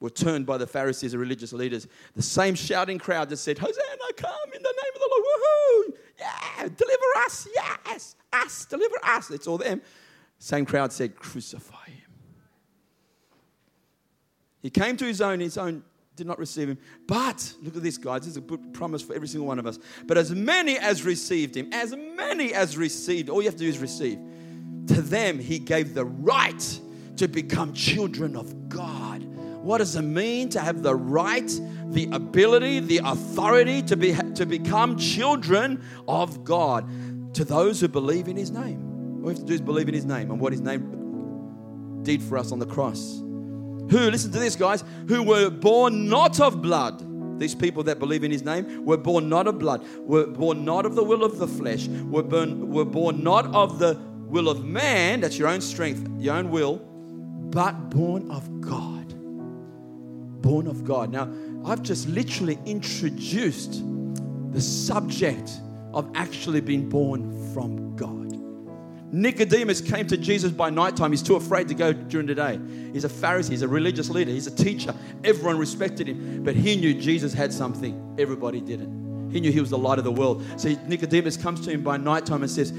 were 0.00 0.10
turned 0.10 0.46
by 0.46 0.56
the 0.56 0.66
Pharisees 0.66 1.12
and 1.12 1.20
religious 1.20 1.52
leaders. 1.52 1.86
The 2.16 2.22
same 2.22 2.54
shouting 2.54 2.98
crowd 2.98 3.28
that 3.28 3.36
said, 3.36 3.58
Hosanna, 3.58 4.12
come 4.16 4.32
in 4.54 4.62
the 4.62 4.74
name 4.82 4.92
of 4.94 5.00
the 5.00 5.08
Lord. 5.10 5.24
Woohoo! 5.24 5.94
Yeah, 6.18 6.68
deliver 6.76 7.04
us. 7.18 7.48
Yes, 7.54 8.16
us, 8.32 8.64
deliver 8.64 8.96
us. 9.02 9.30
It's 9.30 9.46
all 9.46 9.58
them. 9.58 9.82
Same 10.38 10.66
crowd 10.66 10.92
said, 10.92 11.14
crucify 11.16 11.86
him. 11.86 12.01
He 14.62 14.70
came 14.70 14.96
to 14.96 15.04
his 15.04 15.20
own, 15.20 15.40
his 15.40 15.58
own 15.58 15.82
did 16.14 16.26
not 16.26 16.38
receive 16.38 16.68
him. 16.68 16.78
But, 17.06 17.54
look 17.62 17.76
at 17.76 17.82
this, 17.82 17.98
guys, 17.98 18.20
this 18.20 18.30
is 18.30 18.36
a 18.36 18.42
good 18.42 18.72
promise 18.74 19.02
for 19.02 19.14
every 19.14 19.28
single 19.28 19.46
one 19.46 19.58
of 19.58 19.66
us. 19.66 19.78
But 20.06 20.18
as 20.18 20.30
many 20.30 20.78
as 20.78 21.04
received 21.04 21.56
him, 21.56 21.72
as 21.72 21.94
many 21.94 22.54
as 22.54 22.76
received, 22.76 23.28
all 23.28 23.42
you 23.42 23.48
have 23.48 23.56
to 23.56 23.64
do 23.64 23.68
is 23.68 23.78
receive, 23.78 24.18
to 24.88 25.02
them 25.02 25.38
he 25.38 25.58
gave 25.58 25.94
the 25.94 26.04
right 26.04 26.80
to 27.16 27.28
become 27.28 27.72
children 27.72 28.36
of 28.36 28.68
God. 28.68 29.24
What 29.62 29.78
does 29.78 29.96
it 29.96 30.02
mean 30.02 30.48
to 30.50 30.60
have 30.60 30.82
the 30.82 30.94
right, 30.94 31.50
the 31.86 32.08
ability, 32.12 32.80
the 32.80 33.00
authority 33.04 33.80
to, 33.82 33.96
be, 33.96 34.14
to 34.34 34.44
become 34.44 34.98
children 34.98 35.82
of 36.06 36.44
God? 36.44 37.34
To 37.34 37.44
those 37.44 37.80
who 37.80 37.88
believe 37.88 38.28
in 38.28 38.36
his 38.36 38.50
name. 38.50 39.20
All 39.20 39.28
we 39.28 39.32
have 39.32 39.38
to 39.38 39.46
do 39.46 39.54
is 39.54 39.60
believe 39.60 39.88
in 39.88 39.94
his 39.94 40.04
name 40.04 40.30
and 40.30 40.38
what 40.38 40.52
his 40.52 40.60
name 40.60 42.02
did 42.02 42.22
for 42.22 42.36
us 42.36 42.52
on 42.52 42.58
the 42.58 42.66
cross 42.66 43.22
who, 43.90 44.10
listen 44.10 44.32
to 44.32 44.38
this, 44.38 44.56
guys, 44.56 44.84
who 45.08 45.22
were 45.22 45.50
born 45.50 46.08
not 46.08 46.40
of 46.40 46.62
blood. 46.62 47.08
These 47.38 47.54
people 47.54 47.82
that 47.84 47.98
believe 47.98 48.22
in 48.22 48.30
his 48.30 48.42
name 48.42 48.84
were 48.84 48.96
born 48.96 49.28
not 49.28 49.46
of 49.46 49.58
blood, 49.58 49.84
were 50.00 50.26
born 50.26 50.64
not 50.64 50.86
of 50.86 50.94
the 50.94 51.02
will 51.02 51.24
of 51.24 51.38
the 51.38 51.48
flesh, 51.48 51.88
were 51.88 52.22
born, 52.22 52.70
were 52.70 52.84
born 52.84 53.24
not 53.24 53.46
of 53.54 53.78
the 53.78 53.98
will 54.28 54.48
of 54.48 54.64
man, 54.64 55.20
that's 55.20 55.38
your 55.38 55.48
own 55.48 55.60
strength, 55.60 56.08
your 56.18 56.36
own 56.36 56.50
will, 56.50 56.76
but 57.50 57.90
born 57.90 58.30
of 58.30 58.60
God. 58.60 59.08
Born 60.42 60.66
of 60.66 60.84
God. 60.84 61.10
Now, 61.12 61.28
I've 61.64 61.82
just 61.82 62.08
literally 62.08 62.58
introduced 62.64 63.82
the 64.52 64.60
subject 64.60 65.50
of 65.92 66.10
actually 66.14 66.60
being 66.60 66.88
born 66.88 67.52
from 67.52 67.96
God. 67.96 68.21
Nicodemus 69.12 69.82
came 69.82 70.06
to 70.06 70.16
Jesus 70.16 70.50
by 70.50 70.70
nighttime. 70.70 71.12
He's 71.12 71.22
too 71.22 71.36
afraid 71.36 71.68
to 71.68 71.74
go 71.74 71.92
during 71.92 72.26
the 72.26 72.34
day. 72.34 72.58
He's 72.94 73.04
a 73.04 73.10
Pharisee, 73.10 73.50
he's 73.50 73.62
a 73.62 73.68
religious 73.68 74.08
leader, 74.08 74.30
he's 74.30 74.46
a 74.46 74.54
teacher. 74.54 74.94
Everyone 75.22 75.58
respected 75.58 76.08
him, 76.08 76.42
but 76.42 76.56
he 76.56 76.76
knew 76.76 76.94
Jesus 76.94 77.34
had 77.34 77.52
something 77.52 78.16
everybody 78.18 78.60
didn't. 78.60 79.30
He 79.30 79.40
knew 79.40 79.52
he 79.52 79.60
was 79.60 79.70
the 79.70 79.78
light 79.78 79.98
of 79.98 80.04
the 80.04 80.12
world. 80.12 80.42
So 80.56 80.70
Nicodemus 80.86 81.36
comes 81.36 81.60
to 81.66 81.70
him 81.70 81.82
by 81.82 81.98
nighttime 81.98 82.42
and 82.42 82.50
says, 82.50 82.72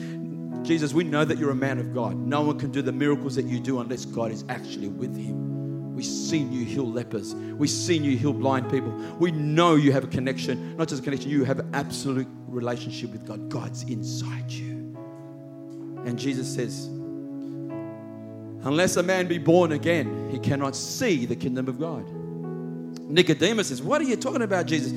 Jesus, 0.63 0.93
we 0.93 1.03
know 1.03 1.23
that 1.23 1.37
you're 1.37 1.51
a 1.51 1.55
man 1.55 1.77
of 1.77 1.93
God. 1.93 2.15
No 2.15 2.41
one 2.41 2.57
can 2.57 2.71
do 2.71 2.81
the 2.81 2.91
miracles 2.91 3.35
that 3.35 3.45
you 3.45 3.59
do 3.59 3.79
unless 3.79 4.05
God 4.05 4.31
is 4.31 4.43
actually 4.49 4.87
with 4.87 5.15
him. 5.15 5.95
We've 5.95 6.05
seen 6.05 6.51
you 6.51 6.65
heal 6.65 6.89
lepers. 6.89 7.35
We've 7.35 7.69
seen 7.69 8.03
you 8.03 8.17
heal 8.17 8.33
blind 8.33 8.71
people. 8.71 8.91
We 9.19 9.31
know 9.31 9.75
you 9.75 9.91
have 9.91 10.03
a 10.03 10.07
connection, 10.07 10.75
not 10.77 10.87
just 10.87 11.01
a 11.01 11.03
connection, 11.03 11.29
you 11.29 11.43
have 11.43 11.59
an 11.59 11.69
absolute 11.75 12.27
relationship 12.47 13.11
with 13.11 13.27
God. 13.27 13.49
God's 13.49 13.83
inside 13.83 14.49
you. 14.49 14.72
And 16.05 16.19
Jesus 16.19 16.53
says, 16.53 16.87
Unless 18.65 18.95
a 18.95 19.03
man 19.03 19.27
be 19.27 19.37
born 19.37 19.73
again, 19.73 20.29
he 20.31 20.39
cannot 20.39 20.75
see 20.75 21.25
the 21.25 21.35
kingdom 21.35 21.67
of 21.67 21.79
God. 21.79 22.05
Nicodemus 23.09 23.67
says, 23.67 23.81
What 23.81 24.01
are 24.01 24.05
you 24.05 24.15
talking 24.15 24.41
about, 24.41 24.65
Jesus? 24.65 24.93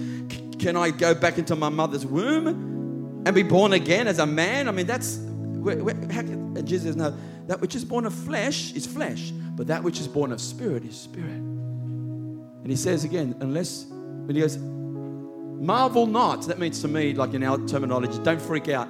can 0.59 0.77
I 0.77 0.91
go 0.91 1.15
back 1.15 1.39
into 1.39 1.55
my 1.55 1.69
mother's 1.69 2.07
womb 2.07 3.23
and 3.27 3.35
be 3.35 3.43
born 3.43 3.73
again 3.73 4.09
as 4.09 4.19
a 4.19 4.27
man? 4.27 4.69
I 4.69 4.73
mean, 4.73 4.87
that's. 4.87 5.19
Where, 5.19 5.83
where, 5.83 5.95
can, 5.95 6.65
Jesus 6.65 6.87
says, 6.87 6.97
No, 6.97 7.17
that 7.47 7.61
which 7.61 7.75
is 7.75 7.85
born 7.85 8.07
of 8.07 8.15
flesh 8.15 8.73
is 8.73 8.87
flesh, 8.87 9.33
but 9.57 9.67
that 9.67 9.83
which 9.83 10.01
is 10.01 10.09
born 10.09 10.33
of 10.33 10.41
spirit 10.41 10.85
is 10.85 10.97
spirit. 10.97 11.31
And 11.31 12.67
he 12.67 12.77
says 12.77 13.05
again, 13.05 13.37
Unless, 13.41 13.85
And 13.85 14.31
he 14.31 14.41
goes, 14.41 14.59
Marvel 14.59 16.07
not, 16.07 16.43
that 16.43 16.59
means 16.59 16.81
to 16.83 16.89
me, 16.89 17.15
like 17.15 17.35
in 17.35 17.43
our 17.43 17.59
terminology, 17.67 18.19
don't 18.23 18.41
freak 18.41 18.69
out 18.69 18.89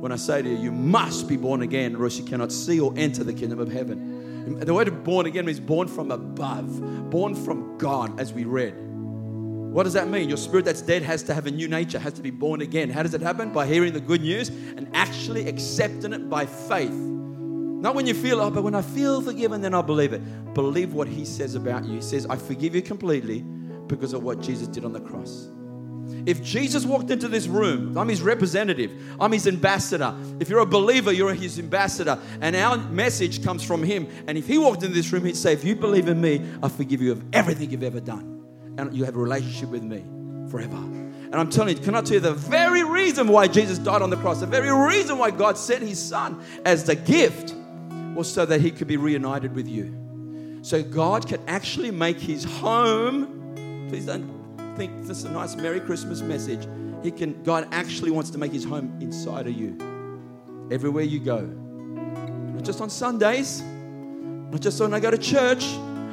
when 0.00 0.12
I 0.12 0.16
say 0.16 0.42
to 0.42 0.48
you, 0.48 0.56
you 0.56 0.72
must 0.72 1.28
be 1.28 1.36
born 1.36 1.62
again, 1.62 1.96
or 1.96 2.04
else 2.04 2.18
you 2.18 2.24
cannot 2.24 2.52
see 2.52 2.78
or 2.78 2.92
enter 2.96 3.24
the 3.24 3.32
kingdom 3.32 3.58
of 3.58 3.72
heaven. 3.72 4.60
The 4.60 4.72
word 4.72 5.02
born 5.02 5.26
again 5.26 5.46
means 5.46 5.58
born 5.58 5.88
from 5.88 6.10
above, 6.10 7.10
born 7.10 7.34
from 7.34 7.76
God, 7.78 8.20
as 8.20 8.32
we 8.32 8.44
read. 8.44 8.74
What 8.76 9.82
does 9.82 9.92
that 9.94 10.08
mean? 10.08 10.28
Your 10.28 10.38
spirit 10.38 10.64
that's 10.64 10.80
dead 10.80 11.02
has 11.02 11.22
to 11.24 11.34
have 11.34 11.46
a 11.46 11.50
new 11.50 11.68
nature, 11.68 11.98
has 11.98 12.14
to 12.14 12.22
be 12.22 12.30
born 12.30 12.62
again. 12.62 12.88
How 12.88 13.02
does 13.02 13.12
it 13.12 13.20
happen? 13.20 13.52
By 13.52 13.66
hearing 13.66 13.92
the 13.92 14.00
good 14.00 14.22
news 14.22 14.48
and 14.48 14.88
actually 14.94 15.48
accepting 15.48 16.12
it 16.12 16.30
by 16.30 16.46
faith. 16.46 16.92
Not 16.92 17.94
when 17.94 18.06
you 18.06 18.14
feel, 18.14 18.40
oh, 18.40 18.50
but 18.50 18.62
when 18.62 18.74
I 18.74 18.82
feel 18.82 19.20
forgiven, 19.20 19.60
then 19.60 19.74
I'll 19.74 19.82
believe 19.82 20.12
it. 20.12 20.54
Believe 20.54 20.94
what 20.94 21.08
He 21.08 21.24
says 21.24 21.56
about 21.56 21.84
you. 21.84 21.96
He 21.96 22.00
says, 22.00 22.26
I 22.26 22.36
forgive 22.36 22.74
you 22.74 22.82
completely 22.82 23.40
because 23.86 24.12
of 24.12 24.22
what 24.22 24.40
Jesus 24.40 24.66
did 24.66 24.84
on 24.84 24.92
the 24.92 25.00
cross. 25.00 25.48
If 26.26 26.42
Jesus 26.42 26.84
walked 26.84 27.10
into 27.12 27.28
this 27.28 27.46
room, 27.46 27.96
I'm 27.96 28.08
his 28.08 28.20
representative, 28.20 28.90
I'm 29.20 29.30
his 29.30 29.46
ambassador. 29.46 30.12
If 30.40 30.48
you're 30.48 30.58
a 30.58 30.66
believer, 30.66 31.12
you're 31.12 31.32
his 31.32 31.56
ambassador. 31.60 32.18
And 32.40 32.56
our 32.56 32.76
message 32.76 33.44
comes 33.44 33.62
from 33.62 33.84
him. 33.84 34.08
And 34.26 34.36
if 34.36 34.48
he 34.48 34.58
walked 34.58 34.82
into 34.82 34.94
this 34.94 35.12
room, 35.12 35.24
he'd 35.24 35.36
say, 35.36 35.52
If 35.52 35.64
you 35.64 35.76
believe 35.76 36.08
in 36.08 36.20
me, 36.20 36.44
I 36.64 36.68
forgive 36.68 37.00
you 37.00 37.12
of 37.12 37.24
everything 37.32 37.70
you've 37.70 37.84
ever 37.84 38.00
done. 38.00 38.44
And 38.76 38.92
you 38.92 39.04
have 39.04 39.14
a 39.14 39.20
relationship 39.20 39.68
with 39.68 39.84
me 39.84 40.04
forever. 40.50 40.76
And 40.76 41.34
I'm 41.36 41.48
telling 41.48 41.76
you, 41.76 41.82
can 41.82 41.94
I 41.94 42.00
tell 42.02 42.14
you 42.14 42.20
the 42.20 42.34
very 42.34 42.82
reason 42.82 43.28
why 43.28 43.46
Jesus 43.46 43.78
died 43.78 44.02
on 44.02 44.10
the 44.10 44.16
cross, 44.16 44.40
the 44.40 44.46
very 44.46 44.70
reason 44.70 45.18
why 45.18 45.30
God 45.30 45.56
sent 45.56 45.82
his 45.82 46.02
son 46.02 46.42
as 46.64 46.84
the 46.84 46.96
gift 46.96 47.54
was 48.14 48.32
so 48.32 48.46
that 48.46 48.60
he 48.60 48.70
could 48.70 48.88
be 48.88 48.96
reunited 48.96 49.54
with 49.54 49.68
you. 49.68 50.60
So 50.62 50.82
God 50.82 51.28
can 51.28 51.40
actually 51.46 51.90
make 51.92 52.18
his 52.18 52.44
home, 52.44 53.86
please 53.88 54.06
don't 54.06 54.35
think 54.76 55.06
this 55.06 55.18
is 55.18 55.24
a 55.24 55.30
nice 55.30 55.56
Merry 55.56 55.80
Christmas 55.80 56.20
message. 56.20 56.66
He 57.02 57.10
can, 57.10 57.42
God 57.42 57.68
actually 57.72 58.10
wants 58.10 58.30
to 58.30 58.38
make 58.38 58.52
his 58.52 58.64
home 58.64 58.98
inside 59.00 59.46
of 59.46 59.54
you. 59.54 59.76
Everywhere 60.70 61.04
you 61.04 61.18
go. 61.18 61.40
Not 61.40 62.62
just 62.62 62.80
on 62.80 62.90
Sundays, 62.90 63.62
not 63.62 64.60
just 64.60 64.80
when 64.80 64.92
I 64.92 65.00
go 65.00 65.10
to 65.10 65.18
church, 65.18 65.64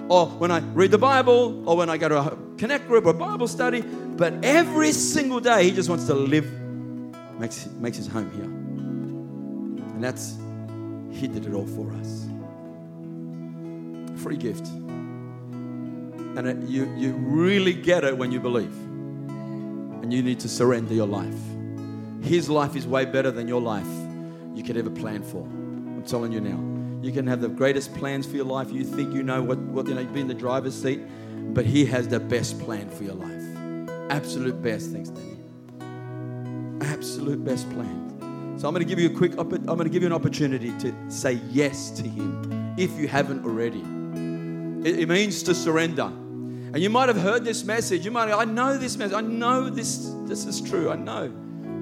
or 0.10 0.28
when 0.28 0.52
I 0.52 0.60
read 0.60 0.92
the 0.92 0.98
Bible, 0.98 1.68
or 1.68 1.78
when 1.78 1.90
I 1.90 1.98
go 1.98 2.10
to 2.10 2.20
a 2.20 2.38
connect 2.58 2.88
group 2.88 3.06
or 3.06 3.14
Bible 3.14 3.48
study, 3.48 3.82
but 3.82 4.34
every 4.44 4.92
single 4.92 5.40
day 5.40 5.66
he 5.66 5.72
just 5.72 5.90
wants 5.90 6.06
to 6.06 6.14
live, 6.14 6.46
makes, 7.40 7.68
makes 7.80 7.98
his 7.98 8.08
home 8.08 8.32
here. 8.32 8.44
And 9.94 10.04
that's, 10.04 10.38
he 11.12 11.28
did 11.28 11.46
it 11.46 11.54
all 11.54 11.68
for 11.68 11.92
us. 11.94 12.28
Free 14.22 14.38
gift. 14.38 14.68
And 16.36 16.48
it, 16.48 16.58
you, 16.68 16.92
you 16.96 17.14
really 17.14 17.74
get 17.74 18.04
it 18.04 18.18
when 18.18 18.32
you 18.32 18.40
believe. 18.40 18.74
And 20.02 20.12
you 20.12 20.24
need 20.24 20.40
to 20.42 20.50
surrender 20.50 20.94
your 20.94 21.08
life. 21.08 21.38
His 22.22 22.50
life 22.50 22.76
is 22.76 22.88
way 22.88 23.06
better 23.06 23.32
than 23.32 23.48
your 23.48 23.62
life 23.62 23.88
you 24.56 24.64
could 24.64 24.78
ever 24.78 24.90
plan 24.90 25.24
for. 25.24 25.44
I'm 25.44 26.04
telling 26.04 26.32
you 26.32 26.42
now. 26.42 26.74
You 27.06 27.12
can 27.12 27.28
have 27.28 27.42
the 27.42 27.50
greatest 27.50 27.94
plans 27.96 28.26
for 28.26 28.38
your 28.38 28.46
life. 28.46 28.72
You 28.72 28.86
think 28.86 29.14
you 29.14 29.24
know 29.24 29.42
what, 29.42 29.58
what 29.58 29.88
you 29.88 29.94
know, 29.94 30.04
been 30.06 30.22
in 30.22 30.28
the 30.28 30.34
driver's 30.34 30.74
seat, 30.82 31.02
but 31.54 31.66
He 31.66 31.86
has 31.86 32.08
the 32.08 32.20
best 32.20 32.60
plan 32.60 32.90
for 32.90 33.04
your 33.04 33.16
life. 33.16 33.44
Absolute 34.10 34.62
best. 34.62 34.92
Thanks, 34.92 35.10
Danny. 35.10 35.38
Absolute 36.82 37.44
best 37.44 37.70
plan. 37.72 38.56
So 38.58 38.68
I'm 38.68 38.74
going 38.74 38.86
to 38.86 38.90
give 38.90 39.00
you 39.00 39.10
a 39.10 39.14
quick. 39.14 39.34
I'm 39.38 39.50
going 39.50 39.80
to 39.80 39.90
give 39.90 40.02
you 40.02 40.08
an 40.08 40.14
opportunity 40.14 40.72
to 40.80 40.94
say 41.12 41.34
yes 41.50 41.92
to 41.92 42.04
Him 42.04 42.76
if 42.78 42.98
you 42.98 43.08
haven't 43.08 43.44
already. 43.44 43.82
It 44.88 45.10
means 45.10 45.44
to 45.44 45.56
surrender. 45.56 46.12
And 46.74 46.82
you 46.82 46.90
might 46.90 47.08
have 47.08 47.22
heard 47.22 47.46
this 47.46 47.64
message. 47.64 48.04
You 48.04 48.12
might, 48.12 48.30
have, 48.30 48.40
I 48.40 48.46
know 48.46 48.78
this 48.78 48.98
message. 48.98 49.16
I 49.16 49.22
know 49.22 49.70
this. 49.70 50.12
This 50.26 50.46
is 50.46 50.60
true. 50.60 50.90
I 50.90 50.96
know, 50.96 51.30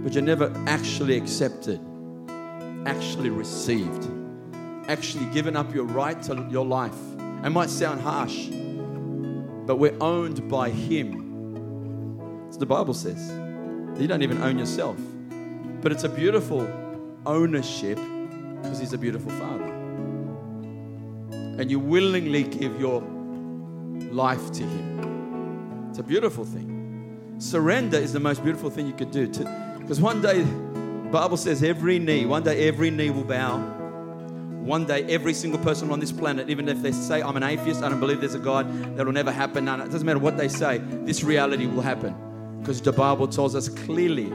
but 0.03 0.13
you 0.13 0.21
never 0.21 0.53
actually 0.67 1.15
accepted, 1.15 1.79
actually 2.85 3.29
received 3.29 4.07
actually 4.91 5.25
given 5.27 5.55
up 5.55 5.73
your 5.73 5.85
right 5.85 6.21
to 6.23 6.47
your 6.49 6.65
life. 6.65 6.95
It 7.43 7.49
might 7.49 7.69
sound 7.69 8.01
harsh, 8.01 8.47
but 9.65 9.77
we're 9.77 9.97
owned 10.01 10.49
by 10.49 10.69
Him. 10.69 12.47
As 12.49 12.57
the 12.57 12.65
Bible 12.65 12.93
says. 12.93 13.31
You 13.99 14.07
don't 14.07 14.21
even 14.21 14.41
own 14.41 14.57
yourself. 14.57 14.97
But 15.81 15.91
it's 15.91 16.03
a 16.03 16.09
beautiful 16.09 16.61
ownership 17.25 17.97
because 18.61 18.79
He's 18.79 18.93
a 18.93 18.97
beautiful 18.97 19.31
Father. 19.31 19.65
And 21.31 21.69
you 21.69 21.79
willingly 21.79 22.43
give 22.43 22.79
your 22.79 23.01
life 24.11 24.51
to 24.53 24.63
Him. 24.63 25.87
It's 25.89 25.99
a 25.99 26.03
beautiful 26.03 26.45
thing. 26.45 27.35
Surrender 27.39 27.97
is 27.97 28.13
the 28.13 28.19
most 28.19 28.43
beautiful 28.43 28.69
thing 28.69 28.87
you 28.87 28.93
could 28.93 29.11
do. 29.11 29.27
Because 29.27 29.99
one 29.99 30.21
day, 30.21 30.43
Bible 31.11 31.37
says 31.37 31.63
every 31.63 31.99
knee, 31.99 32.25
one 32.25 32.43
day 32.43 32.67
every 32.67 32.91
knee 32.91 33.09
will 33.09 33.23
bow 33.23 33.79
one 34.61 34.85
day, 34.85 35.03
every 35.05 35.33
single 35.33 35.59
person 35.59 35.91
on 35.91 35.99
this 35.99 36.11
planet, 36.11 36.49
even 36.49 36.69
if 36.69 36.81
they 36.81 36.91
say, 36.91 37.21
I'm 37.21 37.35
an 37.35 37.43
atheist, 37.43 37.81
I 37.81 37.89
don't 37.89 37.99
believe 37.99 38.19
there's 38.19 38.35
a 38.35 38.39
God, 38.39 38.95
that'll 38.95 39.11
never 39.11 39.31
happen. 39.31 39.65
No, 39.65 39.75
no, 39.75 39.85
it 39.85 39.91
doesn't 39.91 40.05
matter 40.05 40.19
what 40.19 40.37
they 40.37 40.47
say, 40.47 40.77
this 40.77 41.23
reality 41.23 41.65
will 41.65 41.81
happen. 41.81 42.15
Because 42.59 42.79
the 42.79 42.91
Bible 42.91 43.27
tells 43.27 43.55
us 43.55 43.69
clearly. 43.69 44.31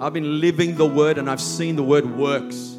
I've 0.00 0.14
been 0.14 0.40
living 0.40 0.76
the 0.76 0.86
word 0.86 1.18
and 1.18 1.28
I've 1.28 1.40
seen 1.40 1.76
the 1.76 1.82
word 1.82 2.16
works. 2.16 2.77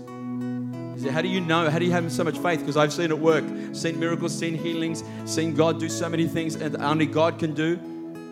How 1.07 1.21
do 1.21 1.27
you 1.27 1.39
know? 1.39 1.69
How 1.69 1.79
do 1.79 1.85
you 1.85 1.91
have 1.91 2.11
so 2.11 2.23
much 2.23 2.37
faith? 2.39 2.59
Because 2.59 2.77
I've 2.77 2.91
seen 2.91 3.11
it 3.11 3.19
work, 3.19 3.43
seen 3.73 3.99
miracles, 3.99 4.37
seen 4.37 4.55
healings, 4.55 5.03
seen 5.25 5.55
God 5.55 5.79
do 5.79 5.87
so 5.87 6.09
many 6.09 6.27
things 6.27 6.55
and 6.55 6.75
only 6.77 7.05
God 7.05 7.39
can 7.39 7.53
do, 7.53 7.79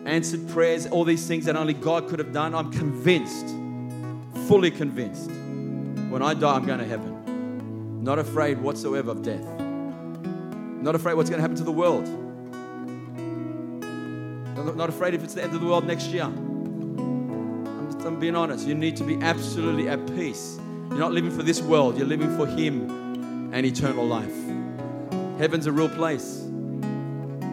answered 0.04 0.48
prayers, 0.50 0.86
all 0.86 1.04
these 1.04 1.26
things 1.26 1.46
that 1.46 1.56
only 1.56 1.74
God 1.74 2.08
could 2.08 2.18
have 2.18 2.32
done. 2.32 2.54
I'm 2.54 2.70
convinced, 2.70 3.46
fully 4.48 4.70
convinced. 4.70 5.30
When 6.10 6.22
I 6.22 6.34
die, 6.34 6.54
I'm 6.54 6.66
going 6.66 6.78
to 6.78 6.84
heaven. 6.84 8.02
Not 8.02 8.18
afraid 8.18 8.58
whatsoever 8.58 9.10
of 9.10 9.22
death. 9.22 9.44
Not 10.80 10.94
afraid 10.94 11.14
what's 11.14 11.30
going 11.30 11.38
to 11.38 11.42
happen 11.42 11.56
to 11.56 11.64
the 11.64 11.72
world. 11.72 12.06
Not 14.76 14.88
afraid 14.88 15.14
if 15.14 15.24
it's 15.24 15.34
the 15.34 15.42
end 15.42 15.54
of 15.54 15.60
the 15.60 15.66
world 15.66 15.86
next 15.86 16.08
year. 16.08 16.24
I'm, 16.24 18.00
I'm 18.06 18.20
being 18.20 18.36
honest. 18.36 18.66
You 18.66 18.74
need 18.74 18.96
to 18.96 19.04
be 19.04 19.16
absolutely 19.16 19.88
at 19.88 20.06
peace. 20.14 20.58
You're 20.90 20.98
not 20.98 21.12
living 21.12 21.30
for 21.30 21.42
this 21.42 21.60
world, 21.60 21.96
you're 21.96 22.06
living 22.06 22.34
for 22.36 22.46
Him 22.46 23.52
and 23.52 23.64
eternal 23.64 24.06
life. 24.06 24.34
Heaven's 25.38 25.66
a 25.66 25.72
real 25.72 25.88
place. 25.88 26.44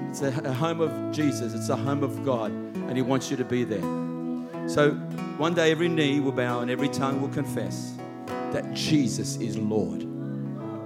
It's 0.10 0.22
a, 0.22 0.42
a 0.46 0.54
home 0.54 0.82
of 0.82 1.12
Jesus, 1.14 1.54
it's 1.54 1.70
a 1.70 1.76
home 1.76 2.04
of 2.04 2.26
God, 2.26 2.52
and 2.52 2.96
He 2.96 3.02
wants 3.02 3.30
you 3.30 3.38
to 3.38 3.46
be 3.46 3.64
there. 3.64 3.82
So 4.68 4.92
one 5.38 5.54
day 5.54 5.72
every 5.72 5.90
knee 5.90 6.20
will 6.20 6.32
bow 6.32 6.62
and 6.62 6.72
every 6.72 6.90
tongue 6.90 7.22
will 7.22 7.30
confess 7.30 7.96
that 8.26 8.74
Jesus 8.74 9.36
is 9.38 9.58
Lord 9.58 10.02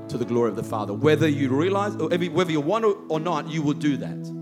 to 0.10 0.18
the 0.18 0.26
glory 0.26 0.50
of 0.50 0.56
the 0.56 0.64
Father. 0.64 0.94
Whether 0.94 1.28
you 1.30 1.50
realize, 1.50 1.96
or 1.96 2.10
whether 2.10 2.52
you 2.52 2.62
want 2.62 2.86
or 3.10 3.20
not, 3.20 3.48
you 3.48 3.62
will 3.62 3.74
do 3.74 3.96
that. 3.98 4.40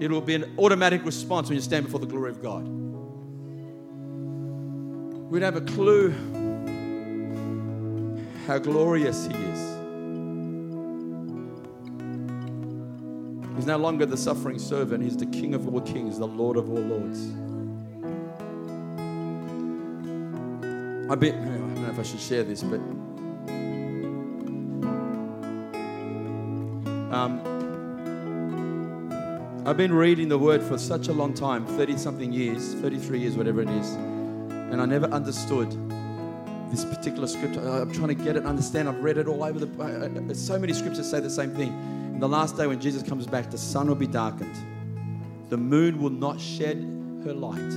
It 0.00 0.10
will 0.10 0.20
be 0.20 0.34
an 0.34 0.54
automatic 0.58 1.04
response 1.04 1.48
when 1.48 1.56
you 1.56 1.62
stand 1.62 1.84
before 1.84 2.00
the 2.00 2.06
glory 2.06 2.30
of 2.30 2.42
God. 2.42 2.66
We'd 5.30 5.42
have 5.42 5.56
a 5.56 5.60
clue 5.60 6.12
how 8.46 8.58
glorious 8.58 9.26
He 9.26 9.34
is. 9.34 9.60
He's 13.56 13.66
no 13.66 13.76
longer 13.76 14.06
the 14.06 14.16
suffering 14.16 14.58
servant, 14.58 15.02
He's 15.04 15.16
the 15.16 15.26
King 15.26 15.54
of 15.54 15.72
all 15.72 15.80
kings, 15.80 16.18
the 16.18 16.26
Lord 16.26 16.56
of 16.56 16.68
all 16.70 16.80
lords. 16.80 17.30
I 21.10 21.14
bet, 21.14 21.34
I 21.34 21.44
don't 21.44 21.74
know 21.74 21.90
if 21.90 21.98
I 21.98 22.02
should 22.02 22.20
share 22.20 22.42
this, 22.42 22.62
but 22.62 22.80
Um, 27.12 27.42
I've 29.66 29.76
been 29.76 29.92
reading 29.92 30.28
the 30.28 30.38
word 30.38 30.62
for 30.62 30.78
such 30.78 31.08
a 31.08 31.12
long 31.12 31.34
time 31.34 31.66
30 31.66 31.98
something 31.98 32.32
years, 32.32 32.72
33 32.76 33.18
years, 33.18 33.36
whatever 33.36 33.60
it 33.60 33.68
is, 33.68 33.92
and 33.92 34.80
I 34.80 34.86
never 34.86 35.04
understood 35.08 35.68
this 36.72 36.84
particular 36.84 37.28
scripture. 37.28 37.60
I'm 37.60 37.92
trying 37.92 38.08
to 38.08 38.14
get 38.14 38.36
it, 38.36 38.44
understand. 38.44 38.88
I've 38.88 39.02
read 39.04 39.18
it 39.18 39.28
all 39.28 39.44
over 39.44 39.60
the. 39.60 40.34
So 40.34 40.58
many 40.58 40.72
scriptures 40.72 41.08
say 41.08 41.20
the 41.20 41.30
same 41.30 41.54
thing. 41.54 41.68
In 42.14 42.18
the 42.18 42.28
last 42.28 42.56
day, 42.56 42.66
when 42.66 42.80
Jesus 42.80 43.04
comes 43.04 43.26
back, 43.26 43.50
the 43.50 43.58
sun 43.58 43.86
will 43.86 43.94
be 43.94 44.08
darkened, 44.08 44.56
the 45.48 45.56
moon 45.56 46.02
will 46.02 46.10
not 46.10 46.40
shed 46.40 46.78
her 47.24 47.32
light, 47.32 47.70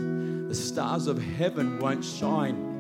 the 0.49 0.55
stars 0.55 1.05
of 1.05 1.21
heaven 1.21 1.77
won't 1.77 2.03
shine 2.03 2.73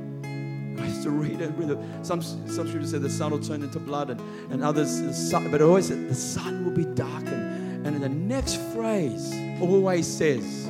I 0.79 0.87
used 0.87 1.03
to 1.03 1.09
read 1.09 1.41
it. 1.41 1.51
Read 1.55 1.71
it. 1.71 1.77
Some, 2.05 2.21
some 2.21 2.67
scriptures 2.67 2.91
say 2.91 2.97
the 2.97 3.09
sun 3.09 3.31
will 3.31 3.39
turn 3.39 3.63
into 3.63 3.79
blood, 3.79 4.09
and, 4.09 4.21
and 4.51 4.63
others, 4.63 5.01
the 5.01 5.13
sun, 5.13 5.49
but 5.51 5.61
always 5.61 5.87
said 5.87 6.09
the 6.09 6.15
sun 6.15 6.65
will 6.65 6.71
be 6.71 6.85
darkened. 6.85 7.85
And 7.85 7.95
in 7.95 8.01
the 8.01 8.09
next 8.09 8.59
phrase 8.73 9.33
always 9.61 10.07
says, 10.07 10.67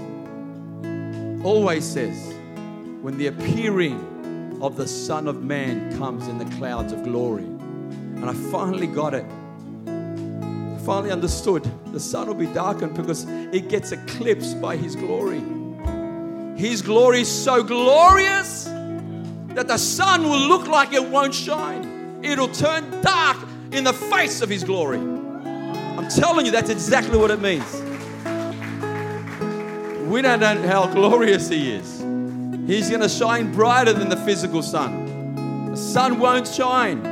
always 1.43 1.86
says, 1.86 2.34
when 3.01 3.17
the 3.17 3.27
appearing 3.27 4.14
of 4.62 4.76
the 4.76 4.88
Son 4.88 5.28
of 5.28 5.44
Man 5.44 5.98
comes 5.98 6.28
in 6.28 6.38
the 6.38 6.46
clouds 6.58 6.91
of 6.91 7.04
glory. 7.04 7.44
And 7.44 8.30
I 8.30 8.34
finally 8.34 8.88
got 8.88 9.13
it. 9.13 9.26
I 9.88 10.78
finally 10.86 11.12
understood 11.12 11.70
the 11.88 12.00
sun 12.00 12.28
will 12.28 12.36
be 12.36 12.48
darkened 12.48 12.96
because 12.96 13.26
it 13.28 13.70
gets 13.70 13.91
eclipsed 13.91 14.62
by 14.62 14.78
His 14.78 14.96
glory. 14.96 15.44
His 16.58 16.82
glory 16.82 17.22
is 17.22 17.32
so 17.32 17.63
glorious 17.63 18.65
that 18.65 19.68
the 19.68 19.78
sun 19.78 20.24
will 20.24 20.48
look 20.48 20.68
like 20.68 20.94
it 20.94 21.04
won't 21.04 21.34
shine. 21.34 22.20
It'll 22.24 22.48
turn 22.48 23.02
dark 23.02 23.38
in 23.72 23.84
the 23.84 23.94
face 23.94 24.41
of 24.41 24.50
His 24.50 24.63
glory. 24.63 25.00
I'm 25.00 26.08
telling 26.10 26.46
you, 26.46 26.52
that's 26.52 26.70
exactly 26.70 27.18
what 27.18 27.32
it 27.32 27.41
means. 27.41 27.82
We 30.10 30.22
don't 30.22 30.39
know 30.39 30.62
how 30.68 30.88
glorious 30.94 31.50
He 31.50 31.72
is. 31.72 32.05
He's 32.67 32.89
going 32.89 33.01
to 33.01 33.10
shine 33.10 33.51
brighter 33.51 33.93
than 33.93 34.10
the 34.10 34.17
physical 34.17 34.63
sun. 34.63 35.69
The 35.71 35.78
sun 35.78 36.19
won't 36.19 36.47
shine. 36.47 37.04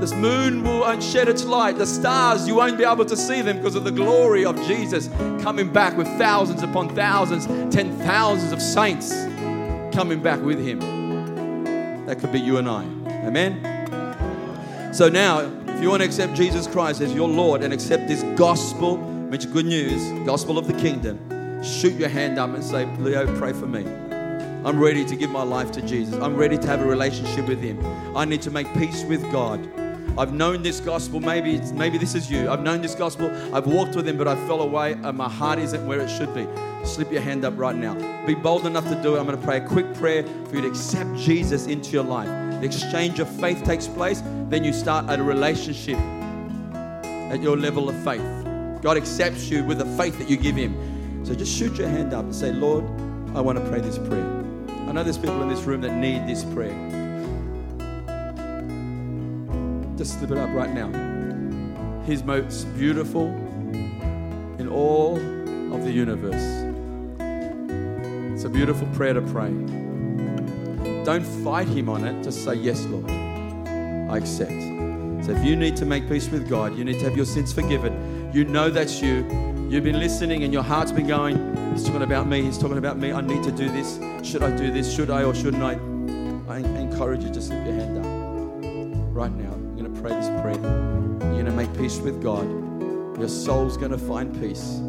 This 0.00 0.12
moon 0.12 0.64
won't 0.64 1.00
shed 1.00 1.28
its 1.28 1.44
light. 1.44 1.78
The 1.78 1.86
stars, 1.86 2.48
you 2.48 2.56
won't 2.56 2.76
be 2.76 2.84
able 2.84 3.04
to 3.04 3.16
see 3.16 3.40
them 3.40 3.58
because 3.58 3.76
of 3.76 3.84
the 3.84 3.92
glory 3.92 4.44
of 4.44 4.56
Jesus 4.66 5.06
coming 5.40 5.72
back 5.72 5.96
with 5.96 6.08
thousands 6.18 6.64
upon 6.64 6.92
thousands, 6.96 7.46
ten 7.72 7.96
thousands 7.98 8.50
of 8.50 8.60
saints 8.60 9.12
coming 9.94 10.20
back 10.20 10.42
with 10.42 10.58
Him. 10.58 10.80
That 12.06 12.18
could 12.18 12.32
be 12.32 12.40
you 12.40 12.56
and 12.56 12.68
I. 12.68 12.82
Amen? 13.24 14.92
So 14.92 15.08
now, 15.08 15.48
if 15.68 15.80
you 15.80 15.90
want 15.90 16.02
to 16.02 16.06
accept 16.06 16.34
Jesus 16.34 16.66
Christ 16.66 17.00
as 17.00 17.14
your 17.14 17.28
Lord 17.28 17.62
and 17.62 17.72
accept 17.72 18.08
this 18.08 18.24
gospel, 18.36 18.96
which 18.96 19.44
is 19.44 19.52
good 19.52 19.66
news, 19.66 20.02
gospel 20.26 20.58
of 20.58 20.66
the 20.66 20.74
kingdom, 20.74 21.62
shoot 21.62 21.94
your 21.94 22.08
hand 22.08 22.40
up 22.40 22.50
and 22.50 22.64
say, 22.64 22.86
Leo, 22.96 23.32
pray 23.38 23.52
for 23.52 23.68
me. 23.68 24.01
I'm 24.64 24.78
ready 24.78 25.04
to 25.04 25.16
give 25.16 25.30
my 25.30 25.42
life 25.42 25.72
to 25.72 25.82
Jesus. 25.82 26.14
I'm 26.14 26.36
ready 26.36 26.56
to 26.56 26.66
have 26.68 26.80
a 26.82 26.86
relationship 26.86 27.48
with 27.48 27.60
Him. 27.60 27.84
I 28.16 28.24
need 28.24 28.42
to 28.42 28.50
make 28.50 28.72
peace 28.74 29.02
with 29.02 29.20
God. 29.32 29.60
I've 30.16 30.32
known 30.32 30.62
this 30.62 30.78
gospel. 30.78 31.18
Maybe 31.18 31.58
maybe 31.72 31.98
this 31.98 32.14
is 32.14 32.30
you. 32.30 32.48
I've 32.48 32.62
known 32.62 32.80
this 32.80 32.94
gospel. 32.94 33.28
I've 33.52 33.66
walked 33.66 33.96
with 33.96 34.06
Him, 34.06 34.18
but 34.18 34.28
I 34.28 34.36
fell 34.46 34.62
away, 34.62 34.92
and 34.92 35.16
my 35.16 35.28
heart 35.28 35.58
isn't 35.58 35.84
where 35.84 36.00
it 36.00 36.08
should 36.08 36.32
be. 36.32 36.46
Slip 36.84 37.10
your 37.10 37.22
hand 37.22 37.44
up 37.44 37.54
right 37.56 37.74
now. 37.74 37.94
Be 38.24 38.36
bold 38.36 38.64
enough 38.64 38.88
to 38.88 39.02
do 39.02 39.16
it. 39.16 39.18
I'm 39.18 39.26
going 39.26 39.38
to 39.38 39.44
pray 39.44 39.56
a 39.56 39.66
quick 39.66 39.92
prayer 39.94 40.22
for 40.22 40.54
you 40.54 40.62
to 40.62 40.68
accept 40.68 41.16
Jesus 41.16 41.66
into 41.66 41.90
your 41.90 42.04
life. 42.04 42.28
The 42.60 42.66
exchange 42.66 43.18
of 43.18 43.28
faith 43.40 43.64
takes 43.64 43.88
place. 43.88 44.22
Then 44.48 44.62
you 44.62 44.72
start 44.72 45.06
a 45.08 45.20
relationship 45.20 45.98
at 45.98 47.42
your 47.42 47.56
level 47.56 47.88
of 47.88 47.96
faith. 48.04 48.22
God 48.80 48.96
accepts 48.96 49.48
you 49.50 49.64
with 49.64 49.78
the 49.78 49.86
faith 49.96 50.18
that 50.18 50.30
you 50.30 50.36
give 50.36 50.54
Him. 50.54 51.24
So 51.24 51.34
just 51.34 51.56
shoot 51.56 51.76
your 51.78 51.88
hand 51.88 52.12
up 52.14 52.26
and 52.26 52.34
say, 52.34 52.52
Lord, 52.52 52.84
I 53.34 53.40
want 53.40 53.58
to 53.58 53.68
pray 53.68 53.80
this 53.80 53.98
prayer. 53.98 54.41
I 54.92 54.94
know 54.94 55.04
there's 55.04 55.16
people 55.16 55.40
in 55.40 55.48
this 55.48 55.62
room 55.62 55.80
that 55.80 55.94
need 55.94 56.26
this 56.26 56.44
prayer. 56.44 56.76
Just 59.96 60.18
slip 60.18 60.32
it 60.32 60.36
up 60.36 60.50
right 60.52 60.70
now. 60.70 60.92
His 62.02 62.22
most 62.22 62.64
beautiful 62.76 63.28
in 64.58 64.68
all 64.70 65.16
of 65.74 65.84
the 65.84 65.90
universe. 65.90 66.34
It's 68.34 68.44
a 68.44 68.50
beautiful 68.50 68.86
prayer 68.88 69.14
to 69.14 69.22
pray. 69.22 69.48
Don't 71.04 71.24
fight 71.42 71.68
him 71.68 71.88
on 71.88 72.04
it. 72.04 72.22
Just 72.22 72.44
say, 72.44 72.56
Yes, 72.56 72.84
Lord. 72.84 73.10
I 73.10 74.18
accept. 74.18 74.50
So 75.24 75.32
if 75.32 75.42
you 75.42 75.56
need 75.56 75.74
to 75.76 75.86
make 75.86 76.06
peace 76.06 76.28
with 76.28 76.50
God, 76.50 76.76
you 76.76 76.84
need 76.84 76.98
to 76.98 77.06
have 77.06 77.16
your 77.16 77.24
sins 77.24 77.50
forgiven. 77.50 78.30
You 78.34 78.44
know 78.44 78.68
that's 78.68 79.00
you. 79.00 79.24
You've 79.70 79.84
been 79.84 79.98
listening 79.98 80.44
and 80.44 80.52
your 80.52 80.62
heart's 80.62 80.92
been 80.92 81.06
going, 81.06 81.72
He's 81.72 81.82
talking 81.82 82.02
about 82.02 82.26
me, 82.26 82.42
He's 82.42 82.58
talking 82.58 82.76
about 82.76 82.98
me. 82.98 83.10
I 83.10 83.22
need 83.22 83.42
to 83.44 83.52
do 83.52 83.70
this. 83.70 83.98
Should 84.22 84.42
I 84.44 84.56
do 84.56 84.70
this? 84.70 84.94
Should 84.94 85.10
I 85.10 85.24
or 85.24 85.34
shouldn't 85.34 85.62
I? 85.62 85.72
I 86.52 86.58
encourage 86.58 87.24
you 87.24 87.30
to 87.30 87.42
slip 87.42 87.64
your 87.66 87.74
hand 87.74 87.98
up 87.98 88.04
right 89.14 89.32
now. 89.32 89.52
I'm 89.52 89.76
going 89.76 89.92
to 89.92 90.00
pray 90.00 90.10
this 90.12 90.28
prayer. 90.40 90.54
You're 90.54 91.42
going 91.42 91.46
to 91.46 91.52
make 91.52 91.76
peace 91.76 91.98
with 91.98 92.22
God. 92.22 92.46
Your 93.18 93.28
soul's 93.28 93.76
going 93.76 93.90
to 93.90 93.98
find 93.98 94.32
peace. 94.40 94.80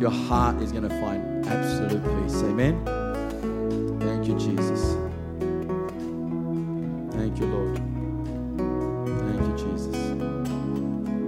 Your 0.00 0.10
heart 0.10 0.60
is 0.62 0.72
going 0.72 0.88
to 0.88 1.00
find 1.00 1.46
absolute 1.46 2.02
peace. 2.02 2.42
Amen. 2.42 2.84
Thank 4.00 4.26
you, 4.26 4.34
Jesus. 4.38 4.96
Thank 7.14 7.38
you, 7.38 7.46
Lord. 7.46 7.76
Thank 9.20 9.40
you, 9.46 9.54
Jesus. 9.72 9.96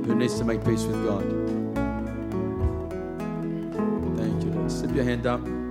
Who 0.07 0.15
needs 0.15 0.39
to 0.39 0.45
make 0.45 0.65
peace 0.65 0.85
with 0.85 1.05
God? 1.05 1.23
Thank 4.17 4.45
you, 4.45 4.51
Lord. 4.53 4.71
Slip 4.71 4.95
your 4.95 5.05
hand 5.05 5.27
up. 5.27 5.62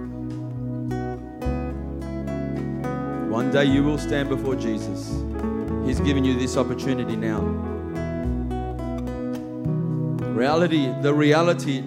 One 3.52 3.66
day 3.66 3.70
uh, 3.70 3.74
you 3.74 3.84
will 3.84 3.98
stand 3.98 4.30
before 4.30 4.56
Jesus. 4.56 5.10
He's 5.86 6.00
given 6.00 6.24
you 6.24 6.40
this 6.40 6.56
opportunity 6.56 7.18
now. 7.18 7.42
Reality, 10.30 10.90
the 11.02 11.14
reality 11.14 11.80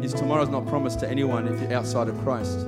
is 0.00 0.14
tomorrow's 0.14 0.48
not 0.48 0.68
promised 0.68 1.00
to 1.00 1.08
anyone 1.10 1.48
if 1.48 1.60
you're 1.60 1.72
outside 1.72 2.06
of 2.06 2.16
Christ. 2.20 2.58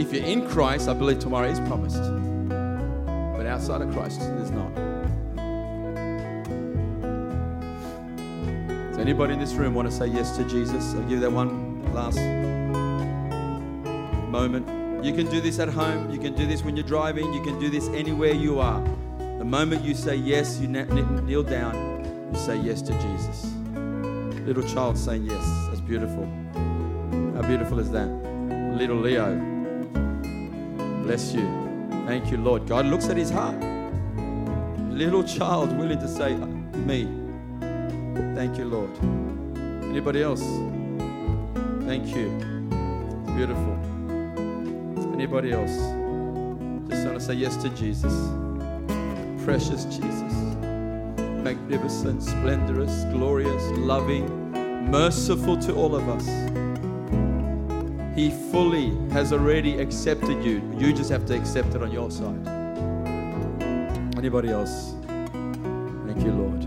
If 0.00 0.12
you're 0.12 0.24
in 0.24 0.48
Christ, 0.48 0.88
I 0.88 0.94
believe 0.94 1.20
tomorrow 1.20 1.46
is 1.46 1.60
promised. 1.60 2.02
But 2.48 3.46
outside 3.46 3.80
of 3.80 3.92
Christ, 3.92 4.18
there's 4.18 4.50
not. 4.50 4.74
Does 8.88 8.98
anybody 8.98 9.34
in 9.34 9.38
this 9.38 9.52
room 9.52 9.74
want 9.74 9.88
to 9.88 9.94
say 9.94 10.08
yes 10.08 10.36
to 10.38 10.44
Jesus? 10.48 10.92
I'll 10.94 11.04
give 11.04 11.20
that 11.20 11.30
one 11.30 11.94
last 11.94 12.18
moment. 14.28 14.73
You 15.04 15.12
can 15.12 15.28
do 15.28 15.38
this 15.38 15.58
at 15.58 15.68
home. 15.68 16.10
You 16.10 16.18
can 16.18 16.34
do 16.34 16.46
this 16.46 16.62
when 16.62 16.76
you're 16.76 16.86
driving. 16.86 17.30
You 17.34 17.42
can 17.42 17.60
do 17.60 17.68
this 17.68 17.88
anywhere 17.88 18.32
you 18.32 18.58
are. 18.58 18.82
The 19.18 19.44
moment 19.44 19.84
you 19.84 19.94
say 19.94 20.16
yes, 20.16 20.58
you 20.58 20.66
kneel 20.66 21.42
down, 21.42 22.30
you 22.32 22.38
say 22.38 22.56
yes 22.56 22.80
to 22.80 22.92
Jesus. 23.02 23.52
Little 24.46 24.62
child 24.62 24.96
saying 24.96 25.26
yes. 25.26 25.44
That's 25.68 25.82
beautiful. 25.82 26.24
How 27.34 27.42
beautiful 27.46 27.80
is 27.80 27.90
that? 27.90 28.06
Little 28.78 28.96
Leo. 28.96 29.34
Bless 31.02 31.34
you. 31.34 31.46
Thank 32.06 32.30
you, 32.30 32.38
Lord. 32.38 32.66
God 32.66 32.86
looks 32.86 33.10
at 33.10 33.18
his 33.18 33.28
heart. 33.28 33.60
Little 34.88 35.22
child 35.22 35.76
willing 35.76 35.98
to 35.98 36.08
say, 36.08 36.32
uh, 36.32 36.46
Me. 36.86 37.06
Thank 38.34 38.56
you, 38.56 38.64
Lord. 38.64 38.90
Anybody 39.84 40.22
else? 40.22 40.40
Thank 41.84 42.16
you. 42.16 42.30
Beautiful. 43.36 43.73
Anybody 45.14 45.52
else? 45.52 45.70
Just 46.90 47.06
want 47.06 47.18
to 47.18 47.20
say 47.20 47.34
yes 47.34 47.56
to 47.62 47.68
Jesus. 47.70 48.12
Precious 49.44 49.84
Jesus. 49.84 50.32
Magnificent, 51.44 52.20
splendorous, 52.20 53.04
glorious, 53.12 53.62
loving, 53.78 54.50
merciful 54.90 55.56
to 55.58 55.72
all 55.76 55.94
of 55.94 56.08
us. 56.08 56.26
He 58.16 58.30
fully 58.50 58.90
has 59.12 59.32
already 59.32 59.78
accepted 59.78 60.42
you. 60.44 60.60
You 60.76 60.92
just 60.92 61.10
have 61.10 61.24
to 61.26 61.36
accept 61.36 61.76
it 61.76 61.82
on 61.82 61.92
your 61.92 62.10
side. 62.10 62.48
Anybody 64.18 64.48
else? 64.48 64.94
Thank 65.06 66.24
you, 66.24 66.32
Lord. 66.32 66.66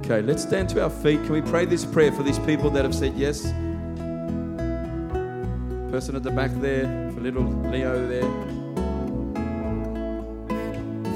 Okay, 0.00 0.20
let's 0.20 0.42
stand 0.42 0.68
to 0.70 0.82
our 0.82 0.90
feet. 0.90 1.22
Can 1.22 1.32
we 1.32 1.42
pray 1.42 1.64
this 1.64 1.84
prayer 1.84 2.10
for 2.10 2.24
these 2.24 2.40
people 2.40 2.70
that 2.70 2.84
have 2.84 2.94
said 2.94 3.14
yes? 3.14 3.52
Person 5.90 6.14
at 6.14 6.22
the 6.22 6.30
back 6.30 6.52
there, 6.60 7.09
for 7.20 7.24
little 7.24 7.44
Leo 7.70 8.06
there. 8.08 8.22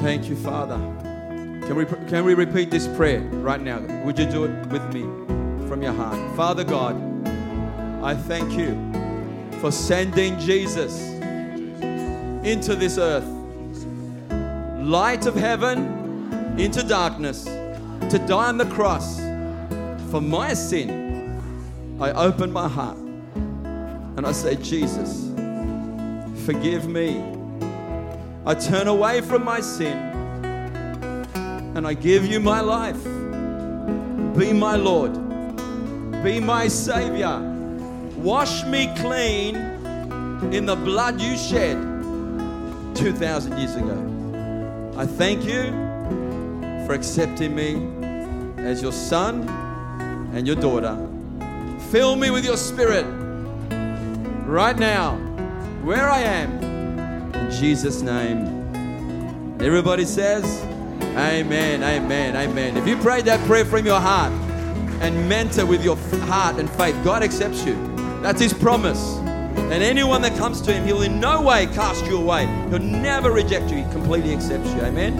Thank 0.00 0.28
you, 0.28 0.36
Father. 0.36 0.76
Can 1.66 1.76
we, 1.76 1.86
can 2.08 2.24
we 2.24 2.34
repeat 2.34 2.70
this 2.70 2.86
prayer 2.88 3.20
right 3.20 3.60
now? 3.60 3.80
Would 4.04 4.18
you 4.18 4.26
do 4.26 4.44
it 4.44 4.66
with 4.66 4.82
me 4.92 5.02
from 5.66 5.82
your 5.82 5.94
heart? 5.94 6.36
Father 6.36 6.64
God, 6.64 6.96
I 8.02 8.14
thank 8.14 8.52
you 8.52 8.74
for 9.60 9.72
sending 9.72 10.38
Jesus 10.38 11.00
into 12.44 12.74
this 12.74 12.98
earth, 12.98 13.24
light 14.84 15.24
of 15.26 15.34
heaven 15.34 16.58
into 16.58 16.82
darkness, 16.82 17.44
to 17.44 18.22
die 18.26 18.48
on 18.48 18.58
the 18.58 18.66
cross 18.66 19.18
for 20.10 20.20
my 20.20 20.52
sin. 20.52 21.98
I 21.98 22.10
open 22.12 22.52
my 22.52 22.68
heart 22.68 22.98
and 22.98 24.26
I 24.26 24.32
say, 24.32 24.56
Jesus, 24.56 25.33
forgive 26.44 26.86
me. 26.86 27.24
I 28.44 28.54
turn 28.54 28.86
away 28.86 29.22
from 29.22 29.44
my 29.44 29.60
sin 29.60 29.96
and 31.74 31.86
I 31.86 31.94
give 31.94 32.26
you 32.26 32.38
my 32.38 32.60
life. 32.60 33.02
Be 34.36 34.52
my 34.52 34.76
Lord, 34.76 35.12
be 36.22 36.40
my 36.40 36.68
Savior. 36.68 37.40
Wash 38.16 38.64
me 38.64 38.92
clean 38.96 39.56
in 40.52 40.66
the 40.66 40.76
blood 40.76 41.20
you 41.20 41.38
shed 41.38 41.76
2,000 42.94 43.58
years 43.58 43.76
ago. 43.76 44.92
I 44.98 45.06
thank 45.06 45.44
you 45.44 45.62
for 46.86 46.92
accepting 46.92 47.54
me 47.54 47.88
as 48.58 48.82
your 48.82 48.92
son 48.92 49.48
and 50.34 50.46
your 50.46 50.56
daughter. 50.56 50.96
Fill 51.90 52.16
me 52.16 52.30
with 52.30 52.44
your 52.44 52.56
spirit 52.56 53.06
right 54.46 54.78
now, 54.78 55.18
where 55.84 56.08
I 56.08 56.20
am, 56.20 56.62
in 57.34 57.50
Jesus' 57.50 58.00
name. 58.00 58.64
Everybody 59.60 60.06
says, 60.06 60.44
Amen, 61.16 61.82
amen, 61.82 62.34
amen. 62.34 62.76
If 62.78 62.88
you 62.88 62.96
prayed 62.96 63.26
that 63.26 63.38
prayer 63.46 63.66
from 63.66 63.84
your 63.84 64.00
heart 64.00 64.32
and 65.02 65.28
meant 65.28 65.58
it 65.58 65.68
with 65.68 65.84
your 65.84 65.96
heart 66.26 66.58
and 66.58 66.70
faith, 66.70 66.96
God 67.04 67.22
accepts 67.22 67.66
you. 67.66 67.74
That's 68.22 68.40
His 68.40 68.54
promise. 68.54 69.16
And 69.18 69.82
anyone 69.82 70.22
that 70.22 70.36
comes 70.38 70.62
to 70.62 70.72
Him, 70.72 70.86
He'll 70.86 71.02
in 71.02 71.20
no 71.20 71.42
way 71.42 71.66
cast 71.66 72.06
you 72.06 72.16
away. 72.16 72.46
He'll 72.70 72.78
never 72.78 73.30
reject 73.30 73.70
you. 73.70 73.76
He 73.76 73.82
completely 73.92 74.34
accepts 74.34 74.72
you. 74.72 74.80
Amen. 74.80 75.14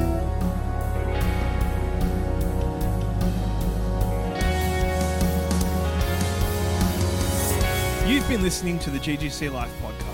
You've 8.08 8.28
been 8.28 8.42
listening 8.42 8.78
to 8.80 8.90
the 8.90 8.98
GGC 8.98 9.52
Life 9.52 9.70
podcast. 9.82 10.13